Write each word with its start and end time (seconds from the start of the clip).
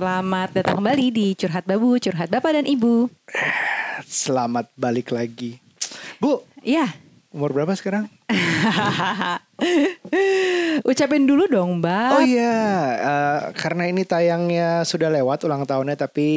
selamat 0.00 0.56
datang 0.56 0.80
kembali 0.80 1.12
di 1.12 1.26
Curhat 1.36 1.68
Babu, 1.68 2.00
Curhat 2.00 2.32
Bapak 2.32 2.56
dan 2.56 2.64
Ibu. 2.64 3.12
Selamat 4.08 4.72
balik 4.72 5.12
lagi. 5.12 5.60
Bu, 6.16 6.40
Iya. 6.64 6.88
umur 7.28 7.52
berapa 7.52 7.76
sekarang? 7.76 8.08
Ucapin 10.88 11.28
dulu 11.28 11.44
dong, 11.46 11.84
Mbak. 11.84 12.10
Oh 12.16 12.22
iya, 12.24 12.60
eh, 12.96 13.40
karena 13.54 13.84
ini 13.86 14.08
tayangnya 14.08 14.82
sudah 14.88 15.12
lewat 15.12 15.44
ulang 15.44 15.68
tahunnya, 15.68 15.96
tapi 16.00 16.28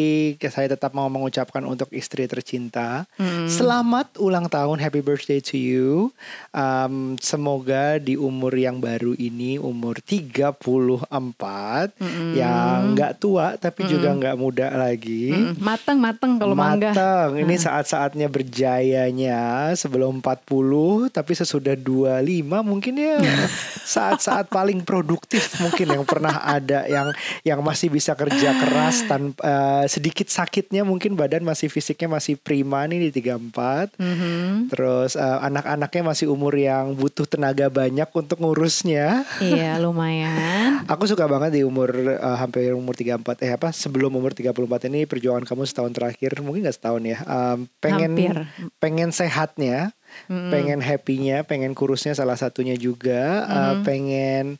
saya 0.51 0.75
tetap 0.75 0.91
mau 0.91 1.07
mengucapkan 1.07 1.63
untuk 1.63 1.87
istri 1.95 2.27
tercinta, 2.27 3.07
selamat 3.47 4.19
ulang 4.19 4.51
tahun, 4.51 4.77
happy 4.83 4.99
birthday 4.99 5.39
to 5.39 5.55
you. 5.55 6.11
Um, 6.51 7.15
semoga 7.23 7.97
di 7.97 8.19
umur 8.19 8.51
yang 8.53 8.83
baru 8.83 9.15
ini, 9.15 9.55
umur 9.55 10.03
34, 10.03 11.95
yang 12.35 12.93
nggak 12.93 13.13
tua 13.23 13.55
tapi 13.57 13.87
juga 13.87 14.11
nggak 14.13 14.37
muda 14.37 14.67
lagi. 14.75 15.31
Mm, 15.31 15.53
Mateng-mateng 15.63 16.31
kalau 16.37 16.55
mangga. 16.57 16.91
Mateng. 16.91 17.39
Ini 17.39 17.55
saat-saatnya 17.55 18.27
berjayanya 18.27 19.71
sebelum 19.79 20.19
40 20.19 21.09
tapi 21.09 21.31
sesudah 21.33 21.73
25 21.83 22.63
mungkin 22.63 22.93
ya 22.95 23.19
saat-saat 23.93 24.47
paling 24.47 24.81
produktif 24.87 25.59
mungkin 25.59 25.91
yang 25.91 26.03
pernah 26.07 26.39
ada 26.39 26.87
yang 26.87 27.11
yang 27.43 27.59
masih 27.59 27.91
bisa 27.91 28.15
kerja 28.15 28.55
keras 28.55 29.03
tanpa 29.05 29.43
eh, 29.43 29.85
sedikit 29.91 30.31
sakitnya 30.31 30.87
mungkin 30.87 31.19
badan 31.19 31.43
masih 31.43 31.67
fisiknya 31.67 32.07
masih 32.07 32.39
prima 32.39 32.87
nih 32.87 33.11
di 33.11 33.21
34. 33.21 33.99
Mhm. 33.99 34.71
Terus 34.71 35.19
eh, 35.19 35.39
anak-anaknya 35.43 36.03
masih 36.15 36.31
umur 36.31 36.55
yang 36.55 36.95
butuh 36.95 37.27
tenaga 37.27 37.67
banyak 37.67 38.07
untuk 38.15 38.39
ngurusnya. 38.39 39.27
Iya, 39.43 39.77
lumayan. 39.83 40.81
Aku 40.93 41.03
suka 41.03 41.27
banget 41.27 41.59
di 41.59 41.61
umur 41.67 41.91
eh, 41.93 42.37
hampir 42.39 42.71
umur 42.71 42.95
34 42.95 43.43
eh 43.43 43.51
apa 43.51 43.75
sebelum 43.75 44.15
umur 44.15 44.31
34 44.31 44.87
ini 44.87 45.03
perjuangan 45.03 45.43
kamu 45.43 45.67
setahun 45.67 45.91
terakhir 45.91 46.39
mungkin 46.39 46.63
gak 46.63 46.77
setahun 46.79 47.03
ya. 47.03 47.17
Em, 47.23 47.59
pengen 47.83 48.11
Hampir. 48.15 48.35
pengen 48.79 49.09
sehatnya, 49.11 49.91
pengen 50.27 50.79
happynya, 50.79 51.43
pengen 51.43 51.71
kurusnya 51.71 52.13
salah 52.13 52.35
satunya 52.35 52.73
juga, 52.73 53.43
eh, 53.45 53.75
pengen 53.81 54.57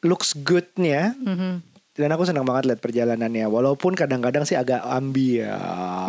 looks 0.00 0.34
goodnya. 0.34 1.14
Mhm. 1.16 1.74
Dan 1.92 2.08
aku 2.08 2.24
senang 2.24 2.48
banget 2.48 2.72
lihat 2.72 2.80
perjalanannya 2.80 3.44
Walaupun 3.52 3.92
kadang-kadang 3.92 4.48
sih 4.48 4.56
agak 4.56 4.80
ambi 4.80 5.44
ya 5.44 5.60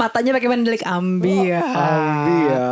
Matanya 0.00 0.36
pakai 0.36 0.52
mendelik 0.52 0.84
ambi 0.84 1.48
ya. 1.48 1.64
Ambi 1.88 2.36
ya 2.52 2.68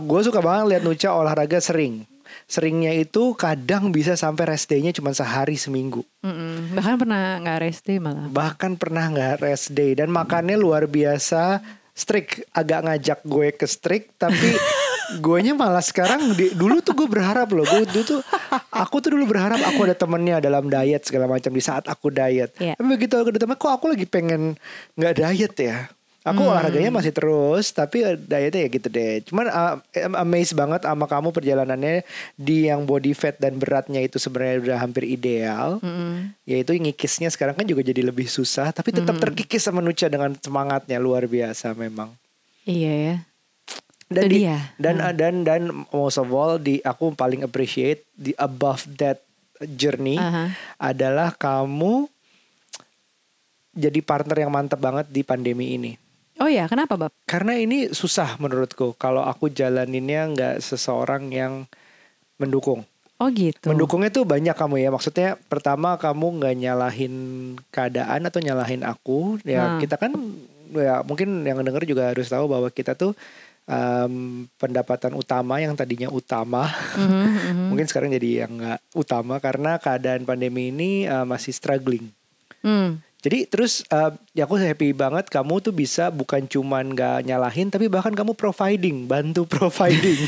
Gue 0.00 0.24
suka 0.24 0.40
banget 0.40 0.64
lihat 0.72 0.82
Nucha 0.88 1.12
olahraga 1.12 1.60
sering 1.60 2.08
Seringnya 2.48 2.96
itu 2.96 3.36
kadang 3.36 3.92
bisa 3.92 4.16
sampai 4.16 4.56
rest 4.56 4.72
day-nya 4.72 4.96
cuma 4.96 5.12
sehari 5.12 5.60
seminggu 5.60 6.00
Mm-mm. 6.24 6.72
Bahkan 6.72 6.96
pernah 6.96 7.40
nggak 7.40 7.58
rest 7.60 7.84
day 7.84 8.00
malah. 8.00 8.24
bahkan 8.28 8.80
pernah 8.80 9.04
nggak 9.08 9.44
rest 9.44 9.76
day 9.76 9.92
dan 9.92 10.08
makannya 10.08 10.56
luar 10.56 10.88
biasa 10.88 11.60
strict 11.94 12.42
agak 12.50 12.84
ngajak 12.84 13.18
gue 13.22 13.48
ke 13.54 13.66
strict 13.70 14.18
tapi 14.18 14.58
guanya 15.22 15.54
malah 15.54 15.84
sekarang 15.84 16.34
di, 16.34 16.50
dulu 16.56 16.82
tuh 16.82 16.96
gue 16.96 17.08
berharap 17.08 17.48
loh. 17.54 17.62
Gue 17.62 17.86
dulu 17.86 18.02
tuh 18.02 18.20
aku 18.72 18.96
tuh 18.98 19.14
dulu 19.14 19.30
berharap 19.30 19.62
aku 19.62 19.86
ada 19.86 19.94
temennya 19.94 20.42
dalam 20.42 20.66
diet 20.66 21.06
segala 21.06 21.30
macam 21.30 21.54
di 21.54 21.62
saat 21.62 21.86
aku 21.86 22.10
diet. 22.10 22.56
Iya. 22.58 22.74
tapi 22.74 22.88
begitu 22.88 23.14
aku 23.14 23.30
ada 23.30 23.40
temen 23.40 23.56
kok 23.56 23.70
aku 23.70 23.94
lagi 23.94 24.06
pengen 24.08 24.58
nggak 24.98 25.14
diet 25.14 25.54
ya 25.54 25.76
Aku 26.24 26.40
olahraganya 26.40 26.88
masih 26.88 27.12
terus, 27.12 27.68
tapi 27.68 28.00
eh, 28.00 28.16
dietnya 28.16 28.64
ya 28.64 28.70
gitu 28.72 28.88
deh. 28.88 29.20
Cuman 29.28 29.44
uh, 29.44 29.76
I'm 29.92 30.16
amazed 30.16 30.56
banget 30.56 30.80
sama 30.82 31.04
kamu 31.04 31.30
perjalanannya 31.30 32.00
di 32.34 32.66
yang 32.66 32.82
body 32.82 33.12
fat 33.12 33.36
dan 33.36 33.60
beratnya 33.60 34.00
itu 34.00 34.16
sebenarnya 34.16 34.56
udah 34.64 34.78
hampir 34.80 35.04
ideal 35.04 35.78
Mm-mm. 35.78 36.32
yaitu 36.42 36.72
ngikisnya 36.72 37.28
sekarang 37.28 37.52
kan 37.52 37.62
juga 37.62 37.84
jadi 37.84 38.00
lebih 38.00 38.24
susah 38.24 38.72
tapi 38.72 38.88
tetap 38.90 39.20
terkikis 39.20 39.60
sama 39.60 39.78
Nucha 39.78 40.08
dengan 40.08 40.32
semangatnya 40.34 40.96
luar 40.96 41.24
biasa 41.24 41.72
memang 41.72 42.08
Iya 42.64 42.92
ya. 42.96 43.16
dan 44.08 44.22
Itu 44.24 44.30
di- 44.30 44.40
dia. 44.40 44.58
dan 44.76 44.94
dan 45.12 45.34
dan 45.42 45.62
most 45.90 46.16
of 46.16 46.28
all 46.30 46.56
di 46.56 46.80
aku 46.80 47.12
paling 47.12 47.44
appreciate 47.44 48.00
di 48.10 48.32
above 48.34 48.88
that 48.96 49.20
journey 49.70 50.16
Aha. 50.16 50.56
adalah 50.78 51.32
kamu 51.32 52.08
jadi 53.72 54.00
partner 54.00 54.40
yang 54.40 54.50
mantap 54.50 54.78
banget 54.78 55.04
di 55.06 55.20
pandemi 55.20 55.74
ini 55.74 55.92
Oh 56.42 56.50
ya, 56.50 56.66
kenapa, 56.66 56.98
Bab? 56.98 57.12
karena 57.24 57.54
ini 57.56 57.90
susah 57.90 58.36
menurutku 58.38 58.94
kalau 58.94 59.22
aku 59.22 59.48
jalaninnya 59.48 60.28
nggak 60.34 60.54
seseorang 60.60 61.30
yang 61.30 61.64
mendukung 62.36 62.82
Oh 63.14 63.30
gitu. 63.30 63.70
Mendukungnya 63.70 64.10
tuh 64.10 64.26
banyak 64.26 64.58
kamu 64.58 64.82
ya. 64.82 64.90
Maksudnya 64.90 65.38
pertama 65.46 65.94
kamu 65.94 66.42
nggak 66.42 66.54
nyalahin 66.58 67.14
keadaan 67.70 68.26
atau 68.26 68.42
nyalahin 68.42 68.82
aku. 68.82 69.38
Ya 69.46 69.70
Hmm. 69.70 69.78
kita 69.78 69.94
kan 69.94 70.12
ya 70.74 70.98
mungkin 71.06 71.46
yang 71.46 71.62
denger 71.62 71.86
juga 71.86 72.10
harus 72.10 72.26
tahu 72.26 72.50
bahwa 72.50 72.66
kita 72.68 72.98
tuh 72.98 73.14
em, 73.70 74.44
pendapatan 74.58 75.14
utama 75.14 75.62
yang 75.62 75.78
tadinya 75.78 76.10
utama 76.10 76.66
Mhm, 76.98 77.06
mhm. 77.54 77.64
mungkin 77.70 77.86
sekarang 77.86 78.10
jadi 78.12 78.44
yang 78.44 78.58
nggak 78.58 78.80
utama 78.98 79.38
karena 79.38 79.78
keadaan 79.78 80.26
pandemi 80.26 80.74
ini 80.74 81.06
eh, 81.06 81.22
masih 81.24 81.54
struggling. 81.54 82.10
Hmm. 82.66 82.98
Jadi 83.24 83.48
terus 83.48 83.80
eh, 83.88 84.12
ya 84.36 84.44
aku 84.44 84.60
happy 84.60 84.92
banget 84.92 85.32
kamu 85.32 85.64
tuh 85.64 85.72
bisa 85.72 86.12
bukan 86.12 86.44
cuman 86.44 86.92
nggak 86.92 87.24
nyalahin 87.24 87.72
tapi 87.72 87.88
bahkan 87.88 88.12
kamu 88.12 88.36
providing, 88.36 89.08
bantu 89.08 89.48
providing. 89.54 90.20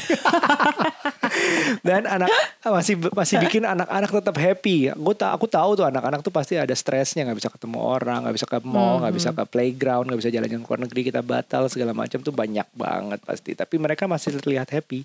Dan 1.84 2.08
anak 2.08 2.32
masih 2.64 2.96
masih 3.12 3.36
bikin 3.44 3.68
anak-anak 3.68 4.08
tetap 4.08 4.36
happy. 4.40 4.88
Aku 4.88 5.12
ta 5.12 5.36
aku 5.36 5.44
tahu 5.44 5.76
tuh 5.76 5.84
anak-anak 5.84 6.24
tuh 6.24 6.32
pasti 6.32 6.56
ada 6.56 6.72
stresnya 6.72 7.28
nggak 7.28 7.36
bisa 7.36 7.52
ketemu 7.52 7.78
orang, 7.84 8.24
nggak 8.24 8.36
bisa 8.40 8.46
ke 8.48 8.58
mall, 8.64 9.04
nggak 9.04 9.14
bisa 9.14 9.30
ke 9.36 9.44
playground, 9.44 10.08
nggak 10.08 10.20
bisa 10.24 10.30
jalan-jalan 10.32 10.64
ke 10.64 10.68
luar 10.72 10.80
negeri 10.88 11.00
kita 11.12 11.20
batal 11.20 11.68
segala 11.68 11.92
macam 11.92 12.18
tuh 12.24 12.32
banyak 12.32 12.64
banget 12.72 13.20
pasti. 13.22 13.52
Tapi 13.52 13.76
mereka 13.76 14.08
masih 14.08 14.40
terlihat 14.40 14.72
happy. 14.72 15.04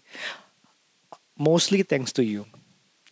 Mostly 1.36 1.84
thanks 1.84 2.16
to 2.16 2.24
you. 2.24 2.48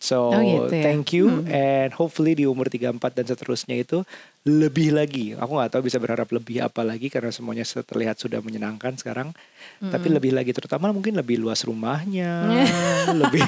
So 0.00 0.32
Oh 0.32 0.40
gitu 0.40 0.72
ya. 0.72 0.80
thank 0.80 1.12
you 1.12 1.44
and 1.52 1.92
hopefully 1.92 2.32
di 2.32 2.48
umur 2.48 2.72
34 2.72 2.96
dan 3.12 3.24
seterusnya 3.28 3.76
itu 3.76 4.00
lebih 4.40 4.96
lagi. 4.96 5.36
Aku 5.36 5.52
nggak 5.52 5.76
tahu 5.76 5.82
bisa 5.84 6.00
berharap 6.00 6.24
lebih 6.32 6.64
apa 6.64 6.80
lagi 6.80 7.12
karena 7.12 7.28
semuanya 7.28 7.60
terlihat 7.62 8.16
sudah 8.16 8.40
menyenangkan 8.40 8.96
sekarang. 8.96 9.36
Tapi 9.80 10.08
lebih 10.08 10.32
lagi 10.32 10.56
terutama 10.56 10.88
mungkin 10.90 11.12
lebih 11.12 11.36
luas 11.36 11.60
rumahnya, 11.60 12.48
lebih 13.20 13.44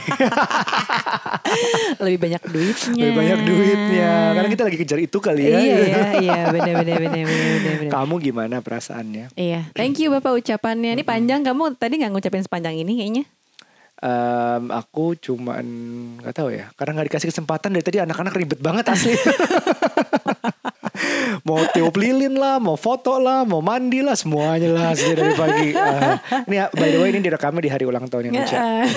Lebih 1.96 2.18
banyak 2.18 2.42
duitnya. 2.48 3.02
lebih 3.08 3.16
banyak 3.16 3.40
duitnya. 3.44 4.12
Karena 4.36 4.48
kita 4.48 4.62
lagi 4.68 4.78
kejar 4.80 4.98
itu 5.00 5.18
kali 5.18 5.42
ya. 5.44 5.58
Iya, 5.60 5.60
iya, 5.60 6.02
iya, 6.20 6.40
benar 6.52 6.74
benar 6.84 6.96
benar 7.00 7.24
benar. 7.28 7.90
Kamu 7.92 8.14
gimana 8.20 8.56
perasaannya? 8.60 9.32
Iya, 9.32 9.68
thank 9.72 9.96
you 9.96 10.12
Bapak 10.12 10.36
ucapannya. 10.36 10.92
Ini 10.92 11.04
panjang 11.04 11.40
kamu 11.40 11.76
tadi 11.76 12.00
nggak 12.00 12.12
ngucapin 12.12 12.44
sepanjang 12.44 12.76
ini 12.76 12.92
kayaknya. 13.00 13.24
Em, 14.02 14.64
aku 14.74 15.14
cuman 15.14 15.62
nggak 16.18 16.34
tahu 16.34 16.50
ya, 16.50 16.66
karena 16.74 16.98
nggak 16.98 17.06
dikasih 17.06 17.28
kesempatan 17.30 17.70
dari 17.70 17.84
tadi 17.86 18.02
anak-anak 18.02 18.34
ribet 18.34 18.58
banget 18.58 18.82
asli. 18.90 19.14
mau 21.52 21.62
tiup 21.68 21.92
lilin 21.94 22.32
lah, 22.32 22.56
mau 22.56 22.74
foto 22.74 23.20
lah, 23.20 23.44
mau 23.44 23.60
mandi 23.60 24.00
lah, 24.00 24.16
semuanya 24.16 24.72
lah 24.72 24.88
sejak 24.92 25.20
dari 25.20 25.34
pagi. 25.34 25.68
Eh, 25.70 26.14
ini 26.48 26.56
by 26.72 26.88
the 26.88 26.98
way 26.98 27.08
ini 27.12 27.20
direkamnya 27.20 27.60
di 27.60 27.68
hari 27.68 27.84
ulang 27.84 28.08
tahunnya 28.08 28.30
Nucha. 28.32 28.56
Eh, 28.56 28.88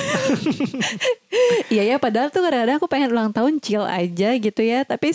Iya 1.67 1.83
ya, 1.83 1.95
padahal 1.97 2.31
tuh 2.31 2.39
kadang-kadang 2.39 2.79
aku 2.79 2.87
pengen 2.87 3.11
ulang 3.11 3.29
tahun 3.29 3.59
chill 3.59 3.83
aja 3.83 4.33
gitu 4.33 4.61
ya, 4.63 4.81
tapi 4.81 5.11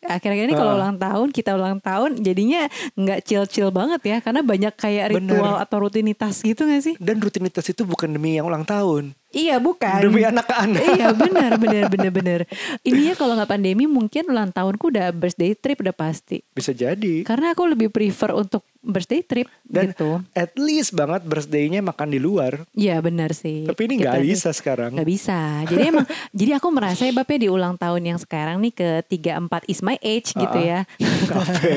akhir-akhir 0.00 0.44
ini 0.46 0.54
kalau 0.54 0.72
Ah. 0.72 0.78
ulang 0.80 0.96
tahun 0.96 1.28
kita 1.28 1.50
ulang 1.52 1.78
tahun 1.78 2.22
jadinya 2.22 2.70
nggak 2.94 3.20
chill-chill 3.22 3.68
banget 3.68 4.00
ya, 4.00 4.16
karena 4.18 4.40
banyak 4.40 4.72
kayak 4.72 5.12
Bener. 5.12 5.36
ritual 5.36 5.58
atau 5.58 5.76
rutinitas 5.82 6.40
gitu 6.40 6.64
gak 6.64 6.82
sih? 6.82 6.94
Dan 6.96 7.18
rutinitas 7.18 7.66
itu 7.66 7.82
bukan 7.82 8.08
demi 8.08 8.38
yang 8.38 8.46
ulang 8.46 8.62
tahun, 8.62 9.12
Iya 9.28 9.56
bukan. 9.58 10.00
demi 10.00 10.22
anak-anak. 10.22 10.80
iya 10.88 11.12
benar 11.20 11.52
benar 11.54 11.84
benar 11.86 12.10
benar. 12.10 12.40
Ini 12.80 13.00
ya 13.02 13.14
kalau 13.14 13.34
nggak 13.34 13.50
pandemi 13.50 13.84
mungkin 13.84 14.24
ulang 14.26 14.48
tahunku 14.48 14.88
udah 14.88 15.12
birthday 15.12 15.52
trip 15.52 15.78
udah 15.78 15.92
pasti. 15.92 16.40
Bisa 16.48 16.72
jadi. 16.72 17.22
Karena 17.22 17.52
aku 17.52 17.64
lebih 17.66 17.88
prefer 17.88 18.32
untuk 18.32 18.64
birthday 18.78 19.20
trip 19.20 19.50
Dan 19.60 19.90
gitu. 19.90 20.22
at 20.32 20.54
least 20.54 20.94
banget 20.94 21.20
birthday-nya 21.22 21.82
makan 21.82 22.08
di 22.08 22.16
luar. 22.16 22.64
Iya 22.72 22.98
benar 22.98 23.30
sih. 23.30 23.64
Tapi 23.64 23.80
ini 23.84 23.94
Gitu 23.94 24.02
nggak 24.02 24.16
aja. 24.16 24.24
bisa 24.24 24.48
sekarang. 24.50 24.90
Nggak 24.96 25.08
bisa. 25.10 25.38
Jadi 25.66 25.82
emang 25.84 26.06
jadi 26.38 26.50
aku 26.56 26.68
merasa 26.70 27.04
ya 27.04 27.12
Bapak 27.12 27.36
di 27.36 27.48
ulang 27.48 27.76
tahun 27.76 28.02
yang 28.06 28.18
sekarang 28.18 28.56
nih 28.58 28.72
ke 28.72 28.88
34 29.04 29.44
is 29.66 29.80
my 29.82 30.00
age 30.00 30.32
gitu 30.32 30.58
ya. 30.58 30.88
Kafe. 31.28 31.76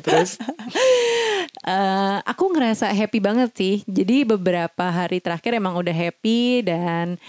Terus 0.00 0.40
Eh, 1.60 2.18
aku 2.24 2.50
ngerasa 2.54 2.88
happy 2.90 3.18
banget 3.20 3.50
sih. 3.52 3.74
Jadi 3.84 4.24
beberapa 4.24 4.88
hari 4.88 5.20
terakhir 5.20 5.58
emang 5.58 5.76
udah 5.76 5.92
happy 5.92 6.64
dan 6.64 7.20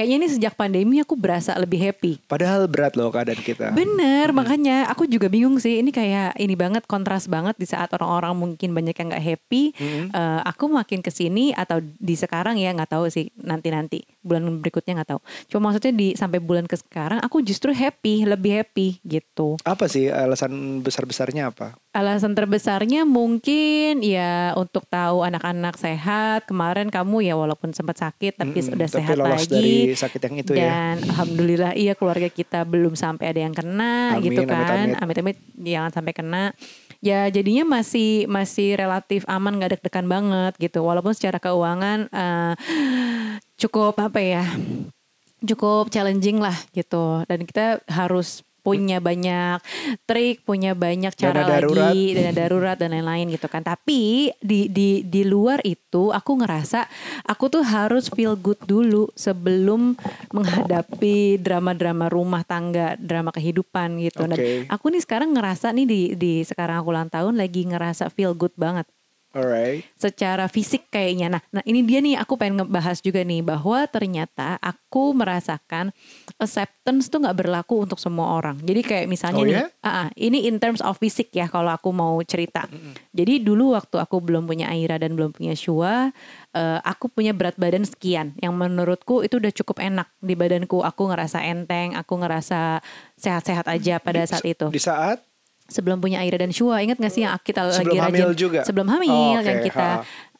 kayaknya 0.00 0.16
ini 0.16 0.28
sejak 0.32 0.54
pandemi 0.56 0.96
aku 1.04 1.12
berasa 1.12 1.52
lebih 1.60 1.76
happy. 1.76 2.24
padahal 2.24 2.64
berat 2.70 2.96
loh 2.96 3.12
keadaan 3.12 3.36
kita. 3.36 3.68
Bener, 3.76 4.32
makanya 4.32 4.88
aku 4.88 5.04
juga 5.04 5.28
bingung 5.28 5.60
sih. 5.60 5.82
Ini 5.84 5.92
kayak 5.92 6.40
ini 6.40 6.56
banget 6.56 6.88
kontras 6.88 7.28
banget 7.28 7.52
di 7.60 7.68
saat 7.68 7.92
orang-orang 7.92 8.32
mungkin 8.32 8.72
banyak 8.72 8.96
yang 8.96 9.12
nggak 9.12 9.26
happy. 9.36 9.62
Mm-mm. 9.76 10.08
Eh, 10.08 10.40
aku 10.48 10.72
makin 10.72 11.04
ke 11.04 11.12
sini 11.12 11.52
atau 11.52 11.84
di 11.84 12.16
sekarang 12.16 12.56
ya 12.56 12.72
nggak 12.72 12.96
tahu 12.96 13.12
sih 13.12 13.28
nanti-nanti. 13.36 14.00
bulan 14.20 14.44
berikutnya 14.60 15.00
nggak 15.00 15.10
tahu. 15.16 15.20
Cuma 15.48 15.72
maksudnya 15.72 15.96
di 15.96 16.12
sampai 16.12 16.44
bulan 16.44 16.68
ke 16.68 16.76
sekarang 16.76 17.24
aku 17.24 17.40
justru 17.40 17.72
happy, 17.72 18.28
lebih 18.28 18.60
happy 18.60 19.00
gitu. 19.00 19.56
Apa 19.64 19.88
sih 19.88 20.12
alasan 20.12 20.84
besar-besarnya 20.84 21.48
apa? 21.48 21.72
Alasan 21.90 22.38
terbesarnya 22.38 23.02
mungkin 23.02 23.98
ya 23.98 24.54
untuk 24.54 24.86
tahu 24.86 25.26
anak-anak 25.26 25.74
sehat. 25.74 26.46
Kemarin 26.46 26.86
kamu 26.86 27.26
ya 27.26 27.34
walaupun 27.34 27.74
sempat 27.74 27.98
sakit 27.98 28.38
tapi 28.38 28.62
Mm-mm, 28.62 28.78
udah 28.78 28.88
tapi 28.88 28.98
sehat 29.02 29.16
lolos 29.18 29.42
lagi. 29.42 29.50
dari 29.50 29.76
sakit 29.98 30.20
yang 30.22 30.36
itu 30.38 30.52
ya. 30.54 30.62
dan 30.70 30.94
alhamdulillah 31.10 31.72
iya 31.74 31.98
keluarga 31.98 32.30
kita 32.30 32.62
belum 32.62 32.94
sampai 32.94 33.34
ada 33.34 33.40
yang 33.42 33.50
kena 33.50 34.14
Amin, 34.14 34.22
gitu 34.22 34.46
kan. 34.46 34.94
amit. 34.94 35.02
Amit-amit 35.02 35.36
jangan 35.58 35.90
sampai 35.90 36.12
kena. 36.14 36.42
Ya 37.02 37.26
jadinya 37.26 37.66
masih 37.66 38.30
masih 38.30 38.78
relatif 38.78 39.26
aman 39.26 39.58
nggak 39.58 39.82
deg-degan 39.82 40.06
banget 40.06 40.52
gitu. 40.62 40.86
Walaupun 40.86 41.10
secara 41.10 41.42
keuangan 41.42 42.06
eh, 42.06 42.54
cukup 43.58 43.98
apa 43.98 44.22
ya? 44.22 44.46
cukup 45.40 45.88
challenging 45.88 46.36
lah 46.36 46.52
gitu 46.76 47.24
dan 47.24 47.48
kita 47.48 47.80
harus 47.88 48.44
punya 48.60 49.00
banyak 49.00 49.58
trik, 50.04 50.44
punya 50.44 50.76
banyak 50.76 51.12
cara 51.16 51.42
Dana 51.42 51.50
darurat. 51.58 51.90
lagi, 51.90 52.14
dana 52.14 52.32
darurat 52.32 52.76
dan 52.76 52.94
lain-lain 52.94 53.32
gitu 53.34 53.48
kan. 53.48 53.64
Tapi 53.64 54.30
di 54.38 54.70
di 54.70 55.02
di 55.02 55.22
luar 55.24 55.64
itu 55.64 56.12
aku 56.12 56.44
ngerasa 56.44 56.86
aku 57.26 57.48
tuh 57.48 57.64
harus 57.64 58.12
feel 58.12 58.36
good 58.36 58.60
dulu 58.64 59.08
sebelum 59.16 59.96
menghadapi 60.30 61.40
drama-drama 61.40 62.06
rumah 62.12 62.44
tangga, 62.44 62.94
drama 63.00 63.32
kehidupan 63.32 63.98
gitu. 64.04 64.28
Dan 64.28 64.38
Oke. 64.38 64.68
aku 64.68 64.86
nih 64.92 65.02
sekarang 65.02 65.32
ngerasa 65.34 65.72
nih 65.74 65.86
di 65.88 66.00
di 66.14 66.32
sekarang 66.44 66.84
aku 66.84 66.88
ulang 66.92 67.10
tahun 67.10 67.34
lagi 67.40 67.66
ngerasa 67.66 68.12
feel 68.12 68.36
good 68.36 68.52
banget 68.54 68.86
Alright. 69.30 69.86
secara 69.94 70.50
fisik 70.50 70.90
kayaknya. 70.90 71.30
Nah, 71.38 71.42
nah 71.54 71.62
ini 71.62 71.86
dia 71.86 72.02
nih 72.02 72.18
aku 72.18 72.34
pengen 72.34 72.66
ngebahas 72.66 72.98
juga 72.98 73.22
nih 73.22 73.46
bahwa 73.46 73.86
ternyata 73.86 74.58
aku 74.58 75.14
merasakan 75.14 75.94
acceptance 76.34 77.06
tuh 77.06 77.22
nggak 77.22 77.38
berlaku 77.38 77.86
untuk 77.86 78.02
semua 78.02 78.34
orang. 78.34 78.58
Jadi 78.58 78.80
kayak 78.82 79.06
misalnya 79.06 79.38
Oh, 79.38 79.46
nih, 79.46 79.54
ya? 79.54 79.66
ah, 79.86 79.88
ah, 79.88 80.08
ini 80.18 80.50
in 80.50 80.58
terms 80.58 80.82
of 80.82 80.98
fisik 80.98 81.30
ya 81.30 81.46
kalau 81.46 81.70
aku 81.70 81.94
mau 81.94 82.18
cerita. 82.26 82.66
Jadi 83.14 83.38
dulu 83.38 83.78
waktu 83.78 84.02
aku 84.02 84.18
belum 84.18 84.50
punya 84.50 84.66
Aira 84.66 84.98
dan 84.98 85.14
belum 85.14 85.30
punya 85.30 85.54
Shua, 85.54 86.10
eh, 86.50 86.78
aku 86.82 87.06
punya 87.06 87.30
berat 87.30 87.54
badan 87.54 87.86
sekian 87.86 88.34
yang 88.42 88.58
menurutku 88.58 89.22
itu 89.22 89.38
udah 89.38 89.54
cukup 89.54 89.78
enak 89.78 90.10
di 90.18 90.34
badanku. 90.34 90.82
Aku 90.82 91.06
ngerasa 91.06 91.38
enteng, 91.46 91.94
aku 91.94 92.18
ngerasa 92.18 92.82
sehat-sehat 93.14 93.70
aja 93.70 94.02
pada 94.02 94.26
saat 94.26 94.42
itu 94.42 94.66
Di 94.74 94.82
saat 94.82 95.22
sebelum 95.70 95.98
punya 95.98 96.20
Aira 96.20 96.36
dan 96.36 96.50
Shua. 96.50 96.82
Ingat 96.82 96.98
gak 96.98 97.08
sih 97.08 97.22
yang 97.22 97.38
kita 97.40 97.70
Sebelum 97.70 97.94
lagi 97.94 97.98
hamil 98.04 98.28
rajin? 98.28 98.36
juga? 98.36 98.60
sebelum 98.66 98.86
hamil 98.90 99.08
Oh, 99.08 99.38
oke, 99.38 99.46
yang 99.46 99.60
kita 99.62 99.88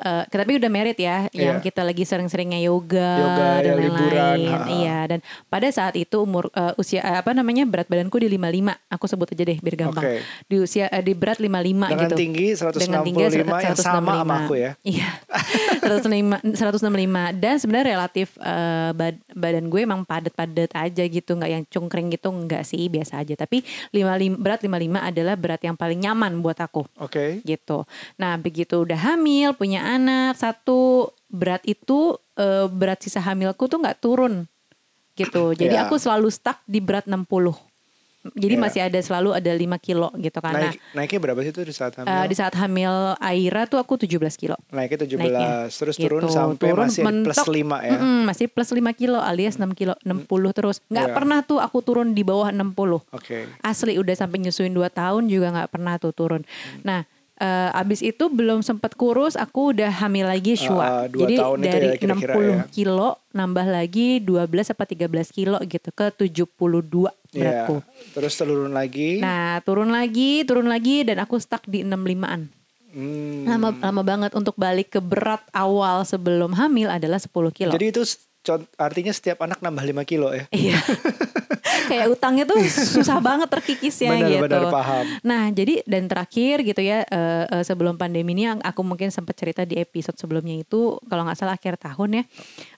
eh, 0.00 0.24
tapi 0.26 0.56
udah 0.56 0.66
merit 0.66 0.96
ya 0.96 1.28
yang 1.30 1.58
Iya. 1.58 1.62
kita 1.62 1.82
lagi 1.82 2.02
sering-seringnya 2.02 2.60
yoga, 2.60 3.12
Yoga, 3.14 3.48
dan 3.60 3.74
ya, 3.74 3.74
lain-lain 3.76 4.60
iya 4.72 4.98
dan 5.06 5.18
pada 5.46 5.68
saat 5.68 5.94
itu 5.94 6.16
umur 6.18 6.48
eh, 6.50 6.72
usia 6.74 7.00
eh, 7.00 7.18
apa 7.18 7.30
namanya 7.30 7.64
berat 7.64 7.86
badanku 7.86 8.16
di 8.16 8.28
55 8.28 8.74
aku 8.88 9.04
sebut 9.04 9.28
aja 9.30 9.44
deh 9.44 9.58
biar 9.58 9.76
gampang 9.78 10.02
Oke. 10.02 10.16
di 10.46 10.56
usia 10.58 10.88
eh, 10.88 11.00
di 11.00 11.12
berat 11.12 11.38
55 11.38 11.50
dengan 11.50 11.92
gitu 12.00 12.16
tinggi 12.16 12.46
165 12.56 13.36
yang 13.60 13.76
sama 13.76 14.12
sama 14.20 14.34
aku 14.44 14.54
ya. 14.56 14.72
Iya. 14.80 15.10
165 15.80 16.56
165 16.56 17.36
dan 17.36 17.54
sebenarnya 17.56 17.86
relatif 17.90 18.28
eh, 18.38 18.90
bad- 18.92 19.22
badan 19.32 19.66
gue 19.66 19.80
emang 19.80 20.02
padat-padat 20.02 20.70
aja 20.72 21.04
gitu, 21.04 21.30
nggak 21.34 21.50
yang 21.50 21.64
cungkring 21.66 22.08
gitu 22.10 22.30
enggak 22.30 22.62
sih, 22.62 22.86
biasa 22.86 23.20
aja. 23.20 23.34
Tapi 23.36 23.62
55 23.90 24.36
berat 24.36 24.60
55 24.62 25.10
adalah 25.10 25.34
berat 25.34 25.60
yang 25.60 25.76
paling 25.76 26.00
nyaman 26.00 26.32
buat 26.40 26.58
aku 26.58 26.86
Oke. 26.98 27.40
gitu. 27.42 27.84
Nah, 28.16 28.36
begitu 28.36 28.82
udah 28.82 28.96
hamil, 28.96 29.52
punya 29.52 29.82
anak, 29.92 30.34
satu 30.34 30.80
berat 31.26 31.62
itu 31.64 32.14
eh, 32.34 32.66
berat 32.66 32.98
sisa 32.98 33.18
hamilku 33.18 33.64
tuh 33.64 33.78
nggak 33.78 33.98
turun 33.98 34.46
gitu. 35.12 35.52
Jadi 35.60 35.74
Ya. 35.74 35.84
aku 35.84 35.96
selalu 35.96 36.28
stuck 36.28 36.62
di 36.64 36.78
berat 36.78 37.04
60. 37.04 37.52
Jadi 38.20 38.52
Ya. 38.52 38.60
masih 38.60 38.80
ada 38.82 38.98
selalu 38.98 39.32
ada 39.32 39.48
5 39.48 39.78
kilo 39.78 40.12
gitu 40.14 40.38
kan. 40.38 40.52
Nah, 40.52 40.68
Naik, 40.68 40.76
naiknya 40.92 41.20
berapa 41.22 41.40
sih 41.40 41.52
tuh 41.52 41.64
di 41.64 41.72
saat 41.72 41.96
hamil? 41.96 42.12
eh, 42.12 42.26
di 42.26 42.36
saat 42.36 42.52
hamil 42.52 42.92
Aira 43.16 43.64
tuh 43.64 43.76
aku 43.76 43.96
17 43.96 44.36
kilo. 44.36 44.60
naiknya 44.68 44.98
17 45.00 45.16
naiknya. 45.32 45.48
terus 45.70 45.96
Gitu. 45.96 46.04
turun 46.06 46.28
sampai 46.28 46.68
Turun 46.68 46.84
masih 46.86 47.00
plus 47.00 47.08
mentok. 47.32 47.46
5 47.48 47.80
ya. 47.80 47.96
Mm-mm, 47.96 48.18
masih 48.26 48.46
plus 48.46 48.70
5 48.70 48.92
kilo 48.92 49.16
alias 49.16 49.56
6 49.56 49.72
kilo 49.72 49.96
60 50.02 50.52
terus 50.52 50.84
nggak 50.86 51.06
Iya. 51.06 51.16
pernah 51.16 51.38
tuh 51.42 51.58
aku 51.58 51.80
turun 51.80 52.12
di 52.12 52.20
bawah 52.20 52.52
60 52.52 53.00
Oke. 53.10 53.48
asli 53.60 53.96
udah 53.96 54.12
sampai 54.14 54.36
nyusuin 54.38 54.68
2 54.70 54.84
tahun 54.90 55.24
juga 55.24 55.48
nggak 55.50 55.70
pernah 55.70 55.96
tuh 55.96 56.12
turun 56.12 56.44
nah 56.82 57.08
eh, 57.40 57.70
abis 57.74 58.00
itu 58.00 58.28
belum 58.28 58.60
sempet 58.60 58.92
kurus 58.94 59.34
aku 59.34 59.72
udah 59.72 59.88
hamil 59.98 60.24
lagi 60.24 60.54
Ah, 60.54 60.60
Shua 60.60 60.86
dua 61.08 61.20
jadi 61.22 61.34
tahun 61.38 61.56
itu 61.56 61.66
dari 61.66 61.86
ya 61.86 61.94
kira-kira 61.96 62.34
60 62.36 62.44
ya. 62.46 62.62
kilo 62.68 63.10
nambah 63.30 63.66
lagi 63.66 64.08
12 64.20 64.44
apa 64.68 64.84
13 64.84 65.08
kilo 65.30 65.56
gitu 65.62 65.88
ke 65.90 66.06
72 66.10 67.08
Iya. 67.30 67.62
beratku 67.62 67.76
Terus 68.12 68.32
turun 68.34 68.70
lagi. 68.70 69.18
nah 69.18 69.58
turun 69.60 69.88
lagi 69.88 70.42
turun 70.42 70.66
lagi 70.66 71.02
dan 71.02 71.18
aku 71.18 71.36
stuck 71.36 71.64
di 71.64 71.80
65an 71.80 72.50
Hmm. 72.90 73.46
lama 73.46 73.70
lama 73.72 74.02
banget 74.02 74.34
untuk 74.34 74.58
balik 74.58 74.90
ke 74.90 75.00
berat 75.00 75.46
awal 75.52 76.02
sebelum 76.02 76.50
hamil 76.50 76.90
adalah 76.90 77.16
10 77.16 77.30
kilo 77.48 77.70
Jadi 77.70 77.86
itu 77.88 78.02
artinya 78.80 79.12
setiap 79.12 79.44
anak 79.44 79.60
nambah 79.60 79.84
5 79.84 80.10
kilo 80.10 80.32
ya. 80.32 80.48
Iya. 80.48 80.80
Kayak 81.90 82.06
utangnya 82.12 82.44
tuh 82.48 82.60
susah 82.66 83.18
banget 83.18 83.50
terkikis 83.50 83.96
ya 84.00 84.14
Benar, 84.14 84.30
gitu. 84.30 84.44
benar, 84.46 84.62
paham. 84.72 85.04
Nah, 85.26 85.42
jadi 85.50 85.82
dan 85.84 86.06
terakhir 86.06 86.62
gitu 86.62 86.80
ya 86.80 87.04
eh, 87.04 87.44
eh, 87.50 87.64
sebelum 87.66 87.98
pandemi 88.00 88.32
ini 88.32 88.46
yang 88.46 88.58
aku 88.62 88.80
mungkin 88.86 89.10
sempat 89.10 89.34
cerita 89.34 89.66
di 89.66 89.74
episode 89.74 90.14
sebelumnya 90.14 90.54
itu 90.54 90.96
kalau 91.10 91.26
nggak 91.26 91.38
salah 91.38 91.58
akhir 91.58 91.76
tahun 91.82 92.22
ya. 92.22 92.24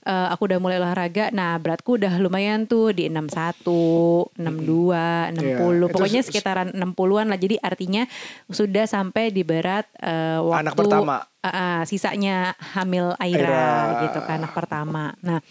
eh, 0.09 0.27
aku 0.35 0.49
udah 0.51 0.59
mulai 0.59 0.77
olahraga. 0.81 1.31
Nah, 1.31 1.57
beratku 1.61 2.01
udah 2.01 2.19
lumayan 2.19 2.67
tuh 2.67 2.91
di 2.97 3.07
61, 3.07 4.33
62, 4.35 4.41
60. 4.41 5.45
Iya, 5.45 5.57
itu 5.61 5.93
Pokoknya 5.93 6.21
sekitaran 6.25 6.69
60-an 6.75 7.27
lah. 7.31 7.39
Jadi 7.39 7.57
artinya 7.61 8.03
sudah 8.51 8.85
sampai 8.89 9.31
di 9.31 9.43
berat 9.47 9.87
eh, 10.01 10.41
waktu 10.41 10.63
Anak 10.69 10.75
pertama. 10.75 11.17
Ah, 11.43 11.83
sisanya 11.83 12.55
hamil 12.79 13.19
Aira, 13.19 13.51
Aira. 13.51 14.03
gitu 14.07 14.23
kan 14.23 14.39
anak 14.39 14.55
pertama. 14.55 15.11
Nah, 15.27 15.43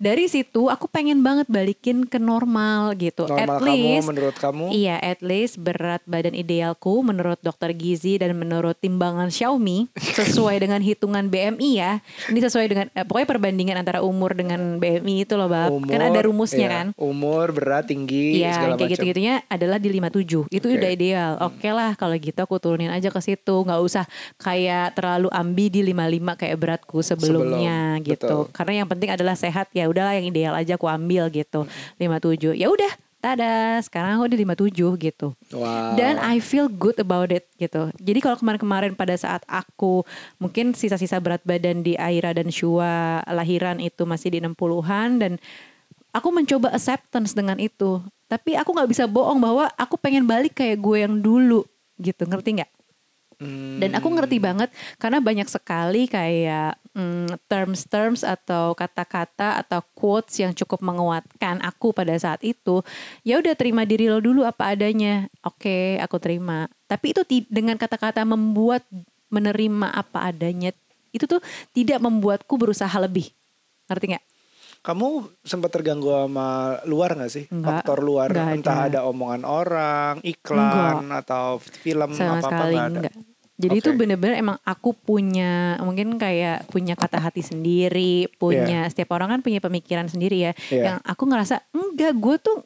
dari 0.00 0.32
situ 0.32 0.72
aku 0.72 0.88
pengen 0.88 1.20
banget 1.20 1.44
balikin 1.52 2.08
ke 2.08 2.16
normal 2.16 2.96
gitu. 2.96 3.28
Normal 3.28 3.44
at 3.44 3.48
kamu 3.60 3.68
least 3.68 4.08
menurut 4.08 4.36
kamu? 4.40 4.64
Iya, 4.72 4.96
at 4.96 5.20
least 5.20 5.60
berat 5.60 6.00
badan 6.08 6.32
idealku 6.32 7.04
menurut 7.04 7.36
dokter 7.44 7.76
gizi 7.76 8.16
dan 8.16 8.32
menurut 8.32 8.80
timbangan 8.80 9.28
Xiaomi 9.28 9.92
sesuai 10.18 10.56
dengan 10.56 10.80
hitungan 10.80 11.28
BMI 11.28 11.70
ya. 11.76 11.92
Ini 12.32 12.40
sesuai 12.48 12.66
dengan 12.72 12.86
eh, 12.96 13.04
pokoknya 13.04 13.28
perbandingan 13.28 13.76
antara 13.76 14.00
umur 14.00 14.32
dengan 14.32 14.80
BMI 14.80 15.28
itu 15.28 15.36
loh, 15.36 15.52
Bab. 15.52 15.68
kan 15.84 16.00
ada 16.00 16.20
rumusnya 16.24 16.64
iya. 16.64 16.72
kan. 16.80 16.86
Umur, 16.96 17.52
berat, 17.52 17.92
tinggi, 17.92 18.40
Iya, 18.40 18.56
segala 18.56 18.74
kayak 18.80 18.96
gitu-gitunya 18.96 19.44
adalah 19.52 19.76
di 19.76 19.92
57. 19.92 20.48
Itu 20.48 20.66
Oke. 20.72 20.80
udah 20.80 20.90
ideal. 20.96 21.32
Oke 21.44 21.68
lah 21.68 21.92
kalau 22.00 22.16
gitu 22.16 22.40
aku 22.40 22.56
turunin 22.56 22.88
aja 22.88 23.12
ke 23.12 23.20
situ. 23.20 23.52
nggak 23.60 23.82
usah 23.84 24.08
kayak 24.40 24.96
terlalu 24.96 25.28
ambi 25.28 25.68
di 25.68 25.84
55 25.84 26.40
kayak 26.40 26.56
beratku 26.56 26.98
sebelumnya 27.04 28.00
Sebelum, 28.00 28.08
gitu. 28.08 28.24
betul. 28.24 28.42
Karena 28.56 28.72
yang 28.80 28.88
penting 28.88 29.10
adalah 29.12 29.36
sehat 29.36 29.68
ya 29.76 29.89
udahlah 29.90 30.14
yang 30.16 30.30
ideal 30.30 30.54
aja 30.54 30.78
aku 30.78 30.86
ambil 30.86 31.26
gitu. 31.28 31.66
57. 31.98 32.54
Ya 32.56 32.70
udah, 32.70 32.92
tada, 33.20 33.78
sekarang 33.84 34.18
aku 34.18 34.32
di 34.32 34.40
57 34.40 34.96
gitu. 34.96 35.36
Wow. 35.52 35.94
Dan 35.94 36.16
I 36.18 36.40
feel 36.40 36.66
good 36.66 36.96
about 36.96 37.28
it 37.30 37.46
gitu. 37.60 37.92
Jadi 38.00 38.18
kalau 38.24 38.40
kemarin-kemarin 38.40 38.96
pada 38.96 39.12
saat 39.14 39.44
aku 39.44 40.02
mungkin 40.40 40.72
sisa-sisa 40.72 41.20
berat 41.20 41.44
badan 41.44 41.84
di 41.84 41.94
Aira 42.00 42.32
dan 42.32 42.48
Shua 42.48 43.20
lahiran 43.28 43.78
itu 43.78 44.08
masih 44.08 44.32
di 44.32 44.38
60-an 44.40 45.20
dan 45.20 45.32
aku 46.16 46.28
mencoba 46.32 46.72
acceptance 46.72 47.36
dengan 47.36 47.60
itu. 47.60 48.00
Tapi 48.26 48.56
aku 48.56 48.72
nggak 48.72 48.90
bisa 48.90 49.04
bohong 49.10 49.38
bahwa 49.42 49.68
aku 49.76 49.98
pengen 50.00 50.24
balik 50.24 50.56
kayak 50.56 50.80
gue 50.80 50.96
yang 51.02 51.18
dulu 51.20 51.66
gitu. 52.00 52.24
Ngerti 52.24 52.62
nggak? 52.62 52.70
Hmm, 53.40 53.80
Dan 53.80 53.96
aku 53.96 54.12
ngerti 54.12 54.36
banget 54.36 54.68
karena 55.00 55.16
banyak 55.16 55.48
sekali 55.48 56.04
kayak 56.04 56.76
mm, 56.92 57.40
terms-terms 57.48 58.20
atau 58.20 58.76
kata-kata 58.76 59.56
atau 59.64 59.80
quotes 59.96 60.36
yang 60.44 60.52
cukup 60.52 60.84
menguatkan 60.84 61.56
aku 61.64 61.96
pada 61.96 62.12
saat 62.20 62.44
itu. 62.44 62.84
Ya 63.24 63.40
udah 63.40 63.56
terima 63.56 63.88
diri 63.88 64.12
lo 64.12 64.20
dulu 64.20 64.44
apa 64.44 64.76
adanya. 64.76 65.24
Oke, 65.40 65.96
aku 65.96 66.20
terima. 66.20 66.68
Tapi 66.84 67.16
itu 67.16 67.24
dengan 67.48 67.80
kata-kata 67.80 68.28
membuat 68.28 68.84
menerima 69.32 69.88
apa 69.88 70.28
adanya 70.28 70.76
itu 71.10 71.24
tuh 71.26 71.40
tidak 71.72 71.98
membuatku 71.98 72.54
berusaha 72.60 72.92
lebih. 73.00 73.30
Ngerti 73.90 74.06
nggak? 74.14 74.24
Kamu 74.80 75.28
sempat 75.44 75.76
terganggu 75.76 76.08
sama 76.08 76.80
luar 76.88 77.12
gak 77.12 77.28
sih? 77.28 77.44
Enggak, 77.52 77.84
Faktor 77.84 78.00
luar, 78.00 78.32
enggak 78.32 78.56
entah 78.56 78.78
ada. 78.80 78.88
ada 78.88 79.00
omongan 79.12 79.44
orang, 79.44 80.14
iklan 80.24 81.12
atau 81.12 81.60
film 81.60 82.16
sama 82.16 82.40
apa 82.40 82.48
apa 82.48 82.48
sekali 82.48 82.74
nggak 82.76 82.88
ada. 82.88 83.00
enggak. 83.04 83.14
Jadi 83.60 83.84
itu 83.84 83.92
Oke. 83.92 83.98
bener-bener 84.00 84.40
emang 84.40 84.56
aku 84.64 84.96
punya 84.96 85.76
mungkin 85.84 86.16
kayak 86.16 86.72
punya 86.72 86.96
kata 86.96 87.20
hati 87.20 87.44
sendiri, 87.44 88.32
punya 88.40 88.88
setiap 88.88 89.12
orang 89.12 89.36
kan 89.36 89.40
punya 89.44 89.60
pemikiran 89.60 90.08
sendiri 90.08 90.48
ya. 90.48 90.52
Iya. 90.72 90.82
Yang 90.88 90.98
aku 91.04 91.22
ngerasa 91.28 91.56
enggak, 91.76 92.12
gue 92.16 92.36
tuh 92.40 92.58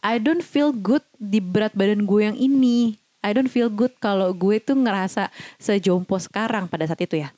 I 0.00 0.16
don't 0.16 0.40
feel 0.40 0.72
good 0.72 1.04
di 1.20 1.44
berat 1.44 1.76
badan 1.76 2.08
gue 2.08 2.20
yang 2.24 2.36
ini. 2.40 2.96
I 3.24 3.36
don't 3.36 3.52
feel 3.52 3.68
good 3.68 3.92
kalau 4.00 4.32
gue 4.32 4.60
tuh 4.60 4.76
ngerasa 4.76 5.28
sejompo 5.60 6.16
sekarang 6.16 6.68
pada 6.68 6.88
saat 6.88 7.00
itu 7.04 7.20
ya. 7.20 7.32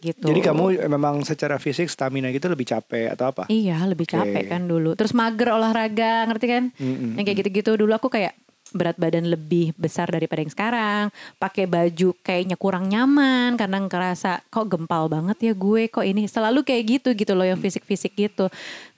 gitu. 0.00 0.28
Jadi 0.28 0.40
kamu 0.44 0.86
memang 0.86 1.24
secara 1.24 1.56
fisik 1.58 1.88
stamina 1.88 2.30
gitu 2.30 2.46
lebih 2.46 2.68
capek 2.68 3.16
atau 3.16 3.32
apa? 3.32 3.42
Iya 3.48 3.80
lebih 3.88 4.06
capek 4.06 4.44
kan 4.46 4.68
dulu. 4.68 4.94
Terus 4.94 5.16
mager 5.16 5.50
olahraga 5.56 6.28
ngerti 6.30 6.46
kan? 6.46 6.64
Mm-mm. 6.76 7.16
Yang 7.18 7.24
kayak 7.26 7.38
gitu-gitu 7.42 7.70
dulu 7.80 7.92
aku 7.96 8.08
kayak 8.12 8.36
berat 8.74 8.98
badan 8.98 9.28
lebih 9.30 9.76
besar 9.78 10.10
daripada 10.10 10.42
yang 10.42 10.52
sekarang. 10.52 11.04
Pakai 11.38 11.68
baju 11.68 12.14
kayaknya 12.24 12.56
kurang 12.58 12.90
nyaman 12.90 13.54
karena 13.54 13.78
ngerasa 13.84 14.42
kok 14.50 14.66
gempal 14.66 15.06
banget 15.06 15.52
ya 15.52 15.52
gue? 15.54 15.86
Kok 15.86 16.06
ini 16.06 16.26
selalu 16.26 16.66
kayak 16.66 16.82
gitu 16.98 17.08
gitu 17.14 17.32
loh 17.36 17.46
yang 17.46 17.60
fisik-fisik 17.60 18.16
gitu. 18.16 18.50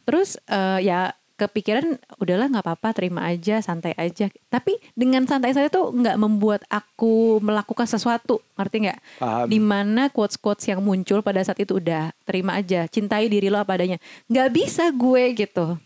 Terus 0.08 0.40
eh, 0.48 0.88
ya 0.88 1.12
kepikiran 1.38 1.94
udahlah 2.18 2.50
nggak 2.50 2.66
apa-apa 2.66 2.88
terima 2.98 3.22
aja 3.30 3.62
santai 3.62 3.94
aja. 3.94 4.26
Tapi 4.50 4.75
dengan 4.98 5.22
santai 5.25 5.54
saja 5.54 5.70
tuh 5.70 5.94
nggak 5.94 6.18
membuat 6.18 6.66
aku 6.66 7.38
melakukan 7.38 7.87
sesuatu 7.87 8.42
ngerti 8.58 8.90
nggak? 8.90 8.98
Di 9.46 9.58
mana 9.62 10.10
quotes 10.10 10.34
quotes 10.34 10.66
yang 10.66 10.82
muncul 10.82 11.22
pada 11.22 11.38
saat 11.46 11.62
itu 11.62 11.78
udah 11.78 12.10
terima 12.26 12.58
aja 12.58 12.90
cintai 12.90 13.30
diri 13.30 13.46
lo 13.46 13.62
apa 13.62 13.78
adanya. 13.78 14.02
Nggak 14.26 14.48
bisa 14.50 14.90
gue 14.90 15.25
gitu 15.38 15.78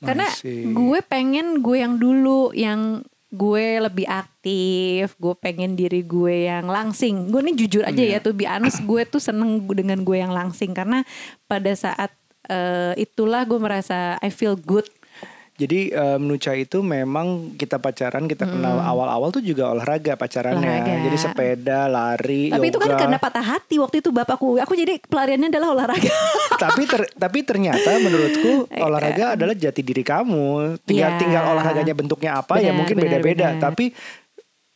karena 0.00 0.26
gue 0.72 0.98
pengen 1.04 1.60
gue 1.60 1.76
yang 1.80 1.94
dulu 2.00 2.56
yang 2.56 3.04
gue 3.30 3.78
lebih 3.78 4.10
aktif 4.10 5.14
gue 5.14 5.34
pengen 5.38 5.78
diri 5.78 6.02
gue 6.02 6.50
yang 6.50 6.66
langsing. 6.66 7.30
Gue 7.30 7.46
ini 7.46 7.54
jujur 7.54 7.86
aja 7.86 8.02
Iya. 8.02 8.18
ya 8.18 8.24
tuh 8.24 8.34
honest 8.34 8.82
gue 8.82 9.02
tuh 9.06 9.22
seneng 9.22 9.62
dengan 9.70 10.02
gue 10.02 10.18
yang 10.18 10.34
langsing. 10.34 10.74
Karena 10.74 11.06
pada 11.46 11.70
saat 11.78 12.10
eh, 12.50 12.92
itulah 12.98 13.46
gue 13.46 13.60
merasa 13.62 14.18
I 14.18 14.34
feel 14.34 14.58
good 14.58 14.88
Jadi 15.60 15.92
eh, 15.92 16.16
Nucha 16.16 16.56
itu 16.56 16.80
memang 16.80 17.52
kita 17.54 17.76
pacaran 17.76 18.24
kita 18.24 18.48
kenal 18.48 18.80
awal-awal 18.80 19.28
tuh 19.28 19.44
juga 19.44 19.68
olahraga 19.68 20.16
pacarannya. 20.16 20.64
Olahraga. 20.80 20.94
Jadi 21.04 21.16
sepeda, 21.16 21.80
lari, 21.84 22.48
tapi 22.48 22.66
itu 22.66 22.80
kan 22.80 22.88
yoga. 22.88 23.00
karena 23.04 23.18
patah 23.18 23.44
hati 23.46 23.76
waktu 23.76 24.00
itu 24.00 24.08
bapakku 24.08 24.56
aku 24.56 24.72
jadi 24.72 24.96
pelariannya 24.98 25.48
adalah 25.48 25.68
olahraga 25.70 26.08
tapi 26.62 26.82
ter- 26.84 27.12
tapi 27.12 27.38
ternyata 27.42 27.90
menurutku 27.98 28.64
olahraga 28.86 29.36
adalah 29.36 29.52
jati 29.52 29.84
diri 29.84 30.00
kamu. 30.00 30.80
Tinggal 30.82 31.10
Iya. 31.10 31.20
tinggal 31.20 31.44
olahraganya 31.46 31.92
bentuknya 31.92 32.30
apa 32.34 32.56
ya 32.56 32.72
Benar, 32.72 32.78
mungkin 32.80 32.96
benar, 32.96 33.04
beda-beda. 33.20 33.48
Tapi 33.60 33.92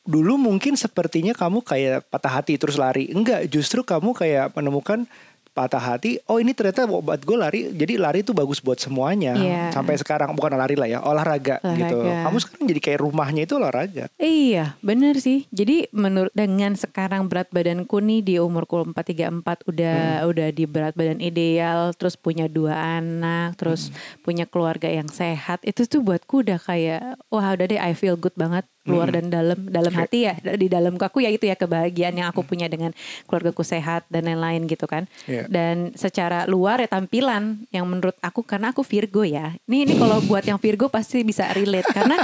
dulu 0.04 0.36
mungkin 0.36 0.76
sepertinya 0.76 1.32
kamu 1.32 1.64
kayak 1.64 2.12
patah 2.12 2.32
hati 2.36 2.60
terus 2.60 2.76
lari. 2.76 3.08
Enggak, 3.08 3.48
justru 3.48 3.80
kamu 3.80 4.12
kayak 4.12 4.52
menemukan 4.52 5.08
patah 5.54 5.78
hati. 5.78 6.18
Oh 6.26 6.42
ini 6.42 6.50
ternyata 6.50 6.84
buat 6.84 7.22
gue 7.22 7.36
lari. 7.38 7.60
Jadi 7.70 7.94
lari 7.94 8.26
itu 8.26 8.34
bagus 8.34 8.58
buat 8.58 8.76
semuanya. 8.76 9.38
Iya. 9.38 9.64
Sampai 9.70 9.94
sekarang 9.94 10.34
bukan 10.34 10.58
lari 10.58 10.74
lah 10.74 10.90
ya, 10.90 10.98
olahraga, 11.00 11.62
gitu. 11.62 12.02
Olahraga. 12.02 12.26
Kamu 12.26 12.36
sekarang 12.42 12.64
jadi 12.74 12.80
kayak 12.82 13.00
rumahnya 13.06 13.42
itu 13.46 13.54
olahraga. 13.54 14.04
Iya, 14.18 14.74
bener 14.82 15.22
sih. 15.22 15.46
Jadi 15.54 15.88
menurut 15.94 16.34
dengan 16.34 16.74
sekarang 16.74 17.30
berat 17.30 17.48
badanku 17.54 18.02
nih 18.02 18.20
di 18.20 18.34
umurku 18.42 18.82
434 18.82 19.70
udah 19.70 20.26
udah 20.26 20.48
di 20.50 20.64
berat 20.66 20.98
badan 20.98 21.22
ideal, 21.22 21.94
terus 21.94 22.18
punya 22.18 22.50
dua 22.50 22.98
anak, 22.98 23.54
terus 23.54 23.94
punya 24.26 24.50
keluarga 24.50 24.90
yang 24.90 25.06
sehat. 25.06 25.62
Itu 25.62 25.86
tuh 25.86 26.02
buatku 26.02 26.42
udah 26.42 26.58
kayak 26.58 27.22
wah 27.30 27.54
udah 27.54 27.66
deh 27.70 27.78
I 27.78 27.94
feel 27.94 28.18
good 28.18 28.34
banget 28.34 28.66
luar 28.84 29.08
dan 29.08 29.32
dalam 29.32 29.56
dalam 29.64 29.92
hati 29.96 30.28
ya 30.28 30.36
di 30.60 30.68
dalam 30.68 31.00
aku 31.00 31.24
ya 31.24 31.32
itu 31.32 31.48
ya 31.48 31.56
kebahagiaan 31.56 32.20
yang 32.20 32.28
aku 32.28 32.44
punya 32.44 32.68
dengan 32.68 32.92
keluargaku 33.24 33.64
sehat 33.64 34.04
dan 34.12 34.28
lain-lain 34.28 34.68
gitu 34.68 34.84
kan 34.84 35.08
Iya. 35.24 35.48
dan 35.48 35.96
secara 35.96 36.44
luar 36.44 36.84
ya 36.84 36.88
tampilan 36.88 37.64
yang 37.72 37.88
menurut 37.88 38.12
aku 38.20 38.44
karena 38.44 38.76
aku 38.76 38.84
Virgo 38.84 39.24
ya 39.24 39.56
ini 39.64 39.88
ini 39.88 39.96
kalau 39.96 40.20
buat 40.28 40.44
yang 40.44 40.60
Virgo 40.60 40.92
pasti 40.92 41.24
bisa 41.24 41.48
relate 41.56 41.88
karena 41.90 42.20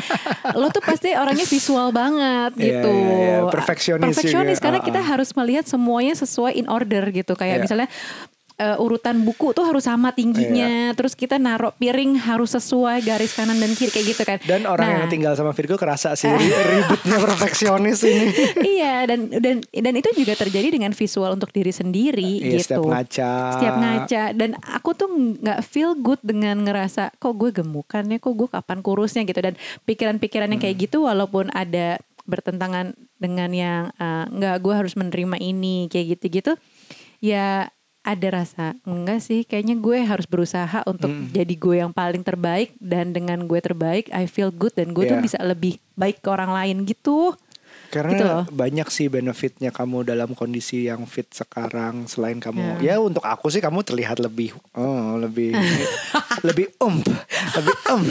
lo 0.53 0.69
tuh 0.69 0.85
pasti 0.85 1.17
orangnya 1.17 1.49
visual 1.49 1.89
banget 1.91 2.53
Iya, 2.61 2.65
gitu 2.77 2.93
iya, 2.93 3.17
iya. 3.17 3.37
Perfeksionis 3.49 4.05
perfeksionis 4.13 4.59
juga. 4.61 4.65
karena 4.69 4.79
Ah, 4.81 4.85
kita 4.85 5.01
ah. 5.01 5.07
harus 5.17 5.31
melihat 5.33 5.65
semuanya 5.65 6.13
sesuai 6.13 6.53
in 6.55 6.69
order 6.69 7.09
gitu 7.09 7.33
kayak 7.33 7.57
Iya. 7.57 7.65
misalnya 7.65 7.89
eh, 8.61 8.77
urutan 8.79 9.17
buku 9.21 9.51
tuh 9.51 9.65
harus 9.65 9.83
sama 9.83 10.11
Iya. 10.11 10.17
tingginya 10.19 10.71
terus 10.93 11.15
kita 11.15 11.37
naruh 11.37 11.73
piring 11.73 12.21
harus 12.21 12.53
sesuai 12.53 13.01
garis 13.01 13.33
kanan 13.33 13.57
dan 13.57 13.73
kiri 13.73 13.89
kayak 13.89 14.07
gitu 14.07 14.23
kan 14.23 14.39
Dan 14.43 14.63
orang 14.65 14.85
Nah, 14.87 14.97
yang 14.99 15.09
tinggal 15.09 15.33
sama 15.33 15.51
Virgo 15.51 15.75
kerasa 15.75 16.13
sih 16.13 16.29
ribetnya 16.29 17.17
perfeksionis 17.25 18.03
ini. 18.03 18.27
iya 18.61 19.05
dan 19.05 19.31
dan 19.31 19.57
dan 19.63 19.95
itu 19.95 20.13
juga 20.15 20.37
terjadi 20.37 20.69
dengan 20.71 20.93
visual 20.93 21.33
untuk 21.33 21.49
diri 21.49 21.71
sendiri 21.71 22.21
Iya, 22.39 22.59
gitu. 22.59 22.77
setiap 22.77 22.85
ngaca. 22.85 23.33
Setiap 23.55 23.75
ngaca 23.77 24.23
dan 24.35 24.51
aku 24.61 24.91
tuh 24.93 25.09
nggak 25.39 25.61
feel 25.63 25.95
good 25.95 26.21
dengan 26.21 26.61
ngerasa 26.61 27.15
kok 27.17 27.33
gue 27.33 27.51
gemukan 27.53 28.05
ya, 28.05 28.19
kok 28.19 28.35
gue 28.35 28.49
kapan 28.49 28.79
kurusnya 28.81 29.23
gitu 29.23 29.41
dan 29.41 29.55
pikiran-pikiran 29.85 30.49
yang 30.49 30.59
kayak 30.59 30.73
Hmm. 30.73 30.85
gitu 30.85 30.99
walaupun 31.03 31.49
ada 31.51 31.97
bertentangan 32.25 32.93
dengan 33.17 33.51
yang 33.51 33.81
eh, 33.93 34.25
nggak 34.29 34.57
gue 34.59 34.75
harus 34.75 34.95
menerima 34.95 35.37
ini 35.37 35.87
kayak 35.87 36.15
gitu-gitu 36.15 36.55
ya 37.19 37.69
ada 38.03 38.29
rasa 38.33 38.73
enggak 38.83 39.21
sih 39.21 39.45
kayaknya 39.45 39.77
gue 39.77 39.99
harus 40.01 40.25
berusaha 40.25 40.81
untuk 40.85 41.07
Hmm. 41.07 41.29
jadi 41.31 41.55
gue 41.55 41.77
yang 41.79 41.93
paling 41.93 42.21
terbaik 42.21 42.73
dan 42.77 43.11
dengan 43.11 43.45
gue 43.45 43.59
terbaik 43.59 44.09
I 44.09 44.25
feel 44.25 44.49
good 44.49 44.73
dan 44.73 44.91
gue 44.91 45.05
tuh 45.05 45.15
Iya. 45.15 45.23
bisa 45.23 45.39
lebih 45.39 45.77
baik 45.95 46.19
ke 46.19 46.29
orang 46.29 46.51
lain 46.51 46.85
gitu. 46.85 47.37
Karena 47.87 48.11
Gitu 48.13 48.23
loh. 48.25 48.45
banyak 48.49 48.87
sih 48.87 49.07
benefitnya 49.07 49.69
kamu 49.69 50.03
dalam 50.05 50.31
kondisi 50.33 50.87
yang 50.87 51.03
fit 51.05 51.27
sekarang 51.29 52.07
selain 52.07 52.39
kamu 52.39 52.79
Ya. 52.79 52.95
ya 52.95 53.03
untuk 53.03 53.23
aku 53.23 53.47
sih 53.47 53.59
kamu 53.59 53.83
terlihat 53.83 54.17
lebih 54.17 54.55
oh 54.73 55.19
lebih 55.19 55.55
lebih 56.47 56.71
ump 56.79 57.03
lebih 57.53 57.75
um 57.89 58.03